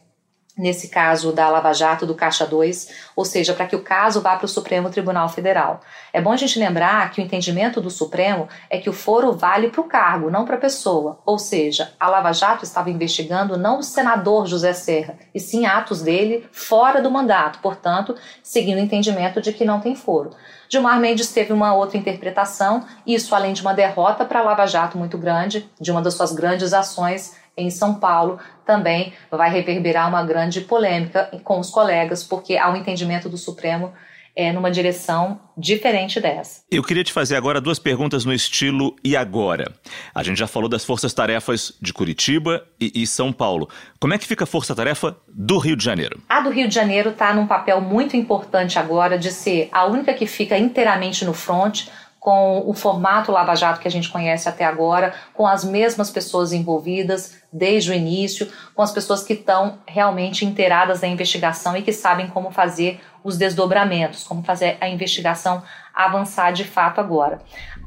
nesse 0.59 0.89
caso 0.89 1.33
da 1.33 1.49
Lava 1.49 1.73
Jato 1.73 2.05
do 2.05 2.15
Caixa 2.15 2.45
2, 2.45 2.89
ou 3.15 3.25
seja, 3.25 3.55
para 3.55 3.67
que 3.67 3.77
o 3.77 3.83
caso 3.83 4.21
vá 4.21 4.37
para 4.37 4.45
o 4.45 4.49
Supremo 4.49 4.91
Tribunal 4.91 5.29
Federal. 5.29 5.81
É 6.13 6.21
bom 6.21 6.33
a 6.33 6.37
gente 6.37 6.59
lembrar 6.59 7.11
que 7.13 7.21
o 7.21 7.25
entendimento 7.25 7.81
do 7.81 7.91
Supremo 7.91 8.49
é 8.69 8.79
que 8.79 8.91
o 8.91 8.93
foro 8.93 9.33
vale 9.33 9.69
para 9.69 9.81
o 9.81 9.85
cargo, 9.85 10.31
não 10.31 10.45
para 10.45 10.57
a 10.57 10.61
pessoa. 10.61 11.21
Ou 11.25 11.39
seja, 11.39 11.93
a 12.01 12.09
Lava 12.09 12.33
Jato 12.33 12.65
estava 12.65 12.91
investigando 12.91 13.57
não 13.57 13.79
o 13.79 13.83
senador 13.83 14.47
José 14.47 14.73
Serra, 14.73 15.17
e 15.33 15.39
sim 15.39 15.65
atos 15.65 16.03
dele 16.03 16.47
fora 16.51 17.01
do 17.01 17.11
mandato, 17.11 17.61
portanto, 17.61 18.17
seguindo 18.43 18.79
o 18.79 18.83
entendimento 18.83 19.41
de 19.41 19.53
que 19.53 19.65
não 19.65 19.81
tem 19.81 19.95
foro. 19.95 20.31
Gilmar 20.69 21.01
Mendes 21.01 21.33
teve 21.33 21.53
uma 21.53 21.75
outra 21.75 21.97
interpretação, 21.97 22.85
isso 23.07 23.35
além 23.35 23.55
de 23.55 23.63
uma 23.63 23.73
derrota 23.73 24.25
para 24.25 24.41
a 24.41 24.43
Lava 24.43 24.67
Jato 24.67 24.99
muito 24.99 25.17
grande, 25.17 25.69
de 25.81 25.91
uma 25.91 26.03
das 26.03 26.15
suas 26.15 26.33
grandes 26.33 26.75
ações 26.75 27.38
em 27.59 27.71
São 27.71 27.95
Paulo, 27.95 28.39
também 28.65 29.13
vai 29.31 29.51
reverberar 29.51 30.09
uma 30.09 30.23
grande 30.23 30.61
polêmica 30.61 31.31
com 31.45 31.59
os 31.59 31.71
colegas, 31.71 32.23
porque 32.23 32.57
há 32.57 32.71
um 32.71 32.77
entendimento 32.77 33.29
do 33.29 33.37
Supremo 33.37 33.93
é, 34.39 34.53
numa 34.53 34.71
direção 34.71 35.41
diferente 35.57 36.21
dessa. 36.21 36.63
Eu 36.71 36.85
queria 36.85 37.03
te 37.03 37.13
fazer 37.13 37.35
agora 37.35 37.61
duas 37.61 37.81
perguntas 37.81 38.25
no 38.25 38.33
estilo 38.33 38.95
e 39.03 39.17
agora. 39.17 39.75
A 40.15 40.23
gente 40.23 40.39
já 40.39 40.47
falou 40.47 40.69
das 40.69 40.85
forças-tarefas 40.85 41.77
de 41.83 41.93
Curitiba 41.93 42.65
e, 42.81 43.03
e, 43.03 43.05
São 43.05 43.33
Paulo. 43.33 43.69
Como 43.99 44.15
é 44.15 44.19
que 44.19 44.29
fica 44.29 44.45
a 44.45 44.47
força-tarefa 44.47 45.17
do 45.27 45.59
Rio 45.59 45.75
de 45.75 45.85
Janeiro? 45.85 46.21
A 46.29 46.41
do 46.41 46.51
Rio 46.51 46.69
de 46.69 46.75
Janeiro 46.77 47.11
está 47.11 47.35
num 47.35 47.49
papel 47.49 47.81
muito 47.81 48.17
importante 48.17 48.79
agora 48.79 49.19
de 49.19 49.33
ser 49.33 49.69
a 49.73 49.87
única 49.87 50.15
que 50.15 50.27
fica 50.27 50.57
inteiramente 50.57 51.25
no 51.25 51.35
front, 51.35 51.89
com 52.21 52.63
o 52.67 52.75
formato 52.75 53.31
Lava 53.31 53.55
Jato 53.55 53.81
que 53.81 53.89
a 53.89 53.91
gente 53.91 54.09
conhece 54.09 54.49
até 54.49 54.65
agora, 54.65 55.15
com 55.35 55.47
as 55.47 55.65
mesmas 55.65 56.11
pessoas 56.11 56.53
envolvidas 56.53 57.39
desde 57.53 57.91
o 57.91 57.95
início, 57.95 58.49
com 58.75 58.83
as 58.83 58.93
pessoas 58.93 59.23
que 59.23 59.33
estão 59.33 59.79
realmente 59.87 60.45
inteiradas 60.45 61.01
da 61.01 61.07
investigação 61.07 61.77
e 61.77 61.83
que 61.83 61.93
sabem 61.93 62.27
como 62.29 62.51
fazer 62.51 63.01
os 63.23 63.37
desdobramentos, 63.37 64.25
como 64.25 64.43
fazer 64.43 64.77
a 64.81 64.89
investigação 64.89 65.63
avançar 65.95 66.53
de 66.53 66.65
fato 66.65 67.01
agora. 67.01 67.41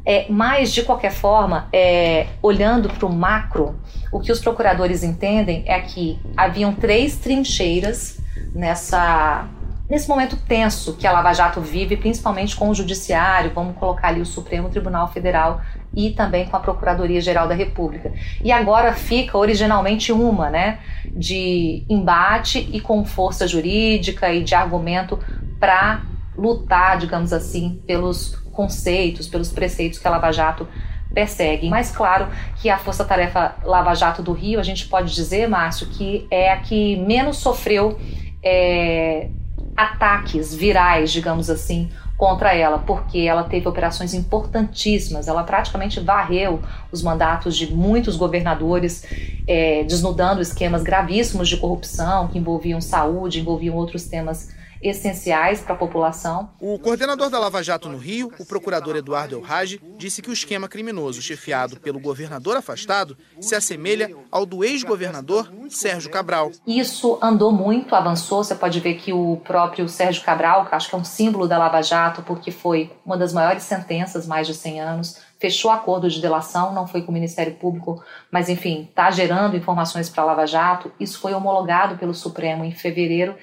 É, 0.06 0.26
mas, 0.30 0.74
de 0.74 0.84
qualquer 0.84 1.12
forma, 1.12 1.68
é, 1.72 2.28
olhando 2.42 2.90
para 2.90 3.06
o 3.06 3.14
macro, 3.14 3.80
o 4.12 4.20
que 4.20 4.32
os 4.32 4.40
procuradores 4.40 5.04
entendem 5.04 5.64
é 5.68 5.80
que 5.80 6.20
haviam 6.36 6.74
três 6.74 7.18
trincheiras 7.18 8.20
nessa 8.54 9.48
nesse 9.92 10.08
momento 10.08 10.38
tenso 10.38 10.94
que 10.94 11.06
a 11.06 11.12
Lava 11.12 11.34
Jato 11.34 11.60
vive, 11.60 11.98
principalmente 11.98 12.56
com 12.56 12.70
o 12.70 12.74
Judiciário, 12.74 13.52
vamos 13.54 13.76
colocar 13.76 14.08
ali 14.08 14.22
o 14.22 14.26
Supremo 14.26 14.70
Tribunal 14.70 15.12
Federal 15.12 15.60
e 15.94 16.12
também 16.12 16.46
com 16.46 16.56
a 16.56 16.62
Procuradoria-Geral 16.62 17.46
da 17.46 17.54
República. 17.54 18.14
E 18.42 18.54
agora 18.54 18.94
fica 18.94 19.38
originalmente 19.38 20.14
uma, 20.14 20.50
né, 20.50 20.80
de 21.08 21.84
embate 21.90 22.70
e 22.72 22.80
com 22.80 23.04
força 23.04 23.46
jurídica 23.46 24.32
e 24.32 24.46
de 24.46 24.56
argumento 24.56 25.20
para 25.60 26.04
lutar, 26.38 26.98
digamos 26.98 27.34
assim, 27.34 27.84
pelos 27.86 28.38
conceitos, 28.54 29.28
pelos 29.28 29.52
preceitos 29.52 30.00
que 30.00 30.08
a 30.08 30.12
Lava 30.12 30.32
Jato 30.32 30.70
persegue. 31.14 31.70
Mas 31.70 31.92
claro 31.92 32.30
que 32.62 32.70
a 32.70 32.78
Força 32.78 33.04
Tarefa 33.04 33.56
Lava 33.66 33.94
Jato 33.94 34.24
do 34.24 34.32
Rio, 34.32 34.58
a 34.58 34.64
gente 34.64 34.88
pode 34.88 35.14
dizer, 35.14 35.50
Márcio, 35.50 35.88
que 35.88 36.26
é 36.32 36.50
a 36.50 36.62
que 36.62 36.96
menos 36.96 37.40
sofreu 37.40 38.00
é, 38.42 39.28
ataques 39.76 40.54
virais, 40.54 41.12
digamos 41.12 41.50
assim, 41.50 41.90
contra 42.18 42.54
ela, 42.54 42.78
porque 42.78 43.20
ela 43.20 43.44
teve 43.44 43.68
operações 43.68 44.14
importantíssimas. 44.14 45.28
Ela 45.28 45.44
praticamente 45.44 46.00
varreu 46.00 46.62
os 46.92 47.02
mandatos 47.02 47.58
de 47.58 47.74
muitos 47.74 48.16
governadores, 48.16 49.04
é, 49.48 49.84
desnudando 49.84 50.42
esquemas 50.42 50.84
gravíssimos 50.84 51.50
de 51.50 51.58
corrupção 51.58 52.28
que 52.28 52.38
envolviam 52.38 52.80
saúde, 52.80 53.40
envolviam 53.40 53.76
outros 53.76 54.06
temas 54.06 54.50
essenciais 54.82 55.62
para 55.62 55.74
a 55.74 55.78
população. 55.78 56.50
O 56.60 56.80
coordenador 56.80 57.30
da 57.30 57.40
Lava 57.40 57.62
Jato 57.64 57.90
no 57.90 57.98
Rio, 57.98 58.32
o 58.40 58.46
procurador 58.46 58.96
Eduardo 58.96 59.36
Elrage, 59.38 59.82
disse 59.98 60.22
que 60.22 60.30
o 60.30 60.34
esquema 60.34 60.68
criminoso 60.68 61.22
chefiado 61.22 61.80
pelo 61.80 62.00
governador 62.00 62.58
afastado 62.58 63.18
se 63.40 63.56
assemelha 63.56 64.16
ao 64.32 64.46
do 64.46 64.64
ex-governador 64.64 65.52
Sérgio 65.70 66.10
Cabral. 66.10 66.52
Isso 66.66 67.20
andou 67.22 67.52
muito, 67.52 67.96
avançou. 67.96 68.44
Você 68.44 68.56
pode 68.56 68.80
ver 68.80 68.96
que 68.96 69.14
o 69.14 69.38
próprio 69.44 69.88
Sérgio 69.88 70.24
Cabral, 70.24 70.66
que 70.66 70.76
acho 70.76 70.90
que 70.90 70.96
é 70.96 70.98
um 70.98 71.04
símbolo 71.04 71.48
da 71.48 71.58
Lava 71.58 71.82
Jato, 71.82 72.24
porque 72.24 72.52
foi 72.52 72.92
uma 73.06 73.18
das 73.18 73.34
maiores 73.34 73.64
sentenças, 73.64 74.26
mais 74.26 74.48
de 74.48 74.54
100 74.54 74.82
anos, 74.82 75.22
fechou 75.40 75.72
acordo 75.72 76.08
de 76.08 76.22
delação, 76.22 76.72
não 76.72 76.86
foi 76.86 77.02
com 77.02 77.10
o 77.10 77.14
Ministério 77.14 77.56
Público, 77.56 78.04
mas 78.32 78.48
enfim, 78.48 78.88
está 78.88 79.10
gerando 79.10 79.58
informações 79.58 80.08
para 80.08 80.22
a 80.22 80.26
Lava 80.28 80.46
Jato. 80.46 80.92
Isso 81.00 81.20
foi 81.20 81.34
homologado 81.34 81.98
pelo 81.98 82.14
Supremo 82.14 82.64
em 82.64 82.72
fevereiro 82.72 83.36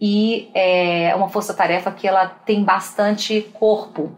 e 0.00 0.50
é 0.54 1.14
uma 1.14 1.28
força-tarefa 1.28 1.90
que 1.92 2.06
ela 2.06 2.26
tem 2.26 2.62
bastante 2.62 3.42
corpo 3.54 4.12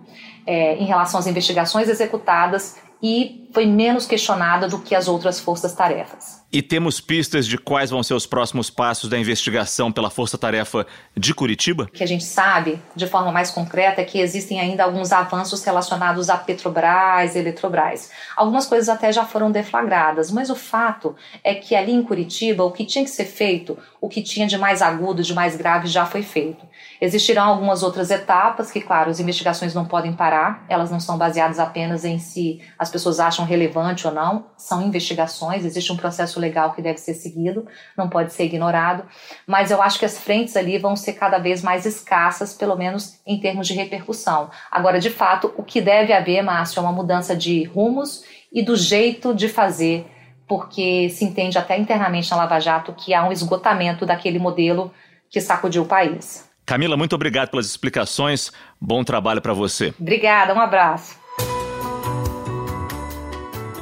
é, 0.47 0.77
em 0.77 0.85
relação 0.85 1.21
às 1.21 1.27
investigações 1.27 1.89
executadas 1.89 2.79
e 3.03 3.46
foi 3.53 3.67
menos 3.67 4.07
questionada 4.07 4.69
do 4.69 4.79
que 4.79 4.95
as 4.95 5.09
outras 5.09 5.41
forças-tarefas. 5.41 6.45
E 6.53 6.63
temos 6.63 7.01
pistas 7.01 7.47
de 7.47 7.59
quais 7.59 7.91
vão 7.91 8.03
ser 8.03 8.15
os 8.15 8.25
próximos 8.25 8.71
passos 8.71 9.11
da 9.11 9.19
investigação 9.19 9.91
pela 9.91 10.09
Força 10.09 10.39
Tarefa 10.39 10.87
de 11.17 11.35
Curitiba? 11.35 11.85
O 11.85 11.87
que 11.89 12.05
a 12.05 12.09
gente 12.09 12.25
sabe, 12.25 12.81
de 12.95 13.07
forma 13.07 13.33
mais 13.33 13.51
concreta, 13.51 14.01
é 14.01 14.05
que 14.05 14.19
existem 14.19 14.61
ainda 14.61 14.85
alguns 14.85 15.13
avanços 15.13 15.63
relacionados 15.65 16.31
a 16.31 16.37
Petrobras, 16.37 17.35
Eletrobras. 17.35 18.11
Algumas 18.37 18.67
coisas 18.67 18.89
até 18.89 19.13
já 19.13 19.25
foram 19.25 19.51
deflagradas, 19.51 20.31
mas 20.31 20.49
o 20.49 20.55
fato 20.55 21.17
é 21.43 21.55
que 21.55 21.75
ali 21.75 21.93
em 21.93 22.03
Curitiba, 22.03 22.65
o 22.65 22.71
que 22.71 22.87
tinha 22.87 23.05
que 23.05 23.11
ser 23.11 23.27
feito, 23.27 23.77
o 24.01 24.09
que 24.09 24.23
tinha 24.23 24.47
de 24.47 24.57
mais 24.57 24.81
agudo, 24.81 25.23
de 25.23 25.35
mais 25.35 25.57
grave, 25.57 25.89
já 25.89 26.07
foi 26.07 26.23
feito. 26.23 26.65
Existirão 27.01 27.45
algumas 27.45 27.83
outras 27.83 28.11
etapas 28.11 28.71
que, 28.71 28.81
claro, 28.81 29.11
as 29.11 29.21
investigações 29.21 29.75
não 29.75 29.85
podem 29.85 30.13
parar, 30.13 30.65
elas 30.69 30.91
não 30.91 31.01
são 31.01 31.19
baseadas 31.19 31.59
apenas 31.59 32.05
em 32.05 32.19
se 32.19 32.63
as 32.79 32.89
pessoas 32.89 33.21
acham 33.37 33.45
relevante 33.45 34.07
ou 34.07 34.13
não, 34.13 34.47
são 34.57 34.83
investigações, 34.83 35.65
existe 35.65 35.93
um 35.93 35.97
processo 35.97 36.41
legal 36.41 36.73
que 36.73 36.81
deve 36.81 36.99
ser 36.99 37.15
seguido, 37.15 37.67
não 37.97 38.09
pode 38.09 38.33
ser 38.33 38.45
ignorado, 38.45 39.05
mas 39.47 39.71
eu 39.71 39.83
acho 39.83 39.99
que 39.99 40.05
as 40.05 40.19
frentes 40.19 40.57
ali 40.57 40.79
vão 40.79 40.97
ser 40.97 41.13
cada 41.15 41.39
vez 41.39 41.63
mais 41.63 41.85
escassas, 41.85 42.55
pelo 42.55 42.77
menos 42.77 43.21
em 43.27 43.39
termos 43.39 43.67
de 43.67 43.75
repercussão. 43.75 44.51
Agora, 44.71 44.99
de 44.99 45.11
fato, 45.11 45.53
o 45.57 45.63
que 45.63 45.81
deve 45.81 46.13
haver, 46.13 46.43
Márcio, 46.43 46.79
é 46.79 46.83
uma 46.83 46.93
mudança 46.93 47.37
de 47.37 47.65
rumos 47.65 48.25
e 48.51 48.63
do 48.63 48.75
jeito 48.75 49.35
de 49.35 49.49
fazer, 49.49 50.07
porque 50.49 51.11
se 51.11 51.25
entende 51.25 51.59
até 51.59 51.77
internamente 51.79 52.31
na 52.31 52.39
Lava 52.39 52.59
Jato 52.59 52.95
que 52.95 53.13
há 53.13 53.25
um 53.25 53.33
esgotamento 53.33 54.07
daquele 54.07 54.39
modelo 54.39 54.93
que 55.29 55.41
sacudiu 55.41 55.83
o 55.83 55.87
país. 55.87 56.49
Camila, 56.65 56.97
muito 56.97 57.15
obrigado 57.15 57.51
pelas 57.51 57.67
explicações. 57.67 58.51
Bom 58.81 59.05
trabalho 59.05 59.41
para 59.41 59.53
você. 59.53 59.95
Obrigada, 60.01 60.55
um 60.55 60.61
abraço. 60.61 61.26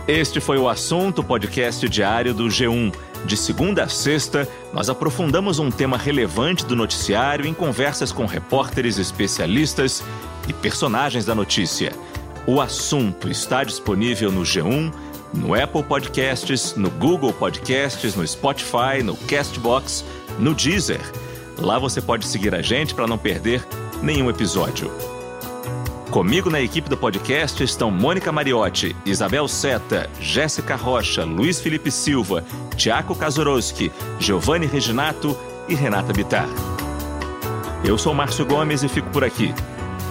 Este 0.07 0.39
foi 0.39 0.59
o 0.59 0.69
assunto 0.69 1.25
podcast 1.25 1.89
diário 1.89 2.35
do 2.35 2.45
G1. 2.45 2.95
De 3.25 3.39
segunda 3.39 3.85
a 3.85 3.89
sexta, 3.89 4.47
nós 4.71 4.91
aprofundamos 4.91 5.59
um 5.59 5.71
tema 5.71 5.97
relevante 5.97 6.67
do 6.67 6.77
noticiário 6.77 7.47
em 7.47 7.55
conversas 7.55 8.13
com 8.13 8.27
repórteres 8.27 8.99
especialistas 8.99 10.05
e 10.47 10.53
personagens 10.53 11.25
da 11.25 11.35
notícia. 11.35 11.91
O 12.47 12.61
assunto 12.61 13.31
está 13.31 13.65
disponível 13.65 14.31
no 14.31 14.43
G1, 14.43 14.93
no 15.33 15.55
Apple 15.55 15.83
Podcasts, 15.83 16.75
no 16.77 16.91
Google 16.91 17.33
Podcasts, 17.33 18.15
no 18.15 18.27
Spotify, 18.27 19.03
no 19.03 19.17
Castbox, 19.17 20.05
no 20.39 20.55
Deezer. 20.55 21.01
Lá 21.57 21.79
você 21.79 22.03
pode 22.03 22.27
seguir 22.27 22.55
a 22.55 22.61
gente 22.61 22.95
para 22.95 23.07
não 23.07 23.17
perder 23.17 23.67
nenhum 24.03 24.29
episódio. 24.29 25.14
Comigo 26.15 26.49
na 26.49 26.61
equipe 26.61 26.89
do 26.89 26.97
podcast 26.97 27.61
estão 27.65 27.91
Mônica 27.91 28.31
Mariotti, 28.31 28.95
Isabel 29.05 29.49
Seta, 29.49 30.09
Jéssica 30.21 30.77
Rocha, 30.77 31.25
Luiz 31.25 31.59
Felipe 31.59 31.91
Silva, 31.91 32.45
Tiago 32.77 33.17
Kazorowski, 33.17 33.91
Giovanni 34.21 34.65
Reginato 34.65 35.37
e 35.69 35.75
Renata 35.75 36.13
Bitar. 36.13 36.47
Eu 37.85 37.99
sou 37.99 38.15
Márcio 38.15 38.47
Gomes 38.47 38.85
e 38.85 38.89
fico 38.89 39.11
por 39.11 39.25
aqui. 39.25 39.53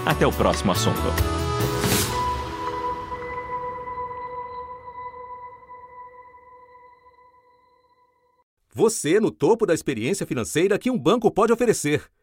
Até 0.05 0.27
o 0.27 0.33
próximo 0.33 0.73
assunto. 0.73 0.99
Você 8.73 9.21
no 9.21 9.31
topo 9.31 9.65
da 9.65 9.73
experiência 9.73 10.27
financeira 10.27 10.77
que 10.77 10.91
um 10.91 10.99
banco 10.99 11.31
pode 11.31 11.53
oferecer. 11.53 12.03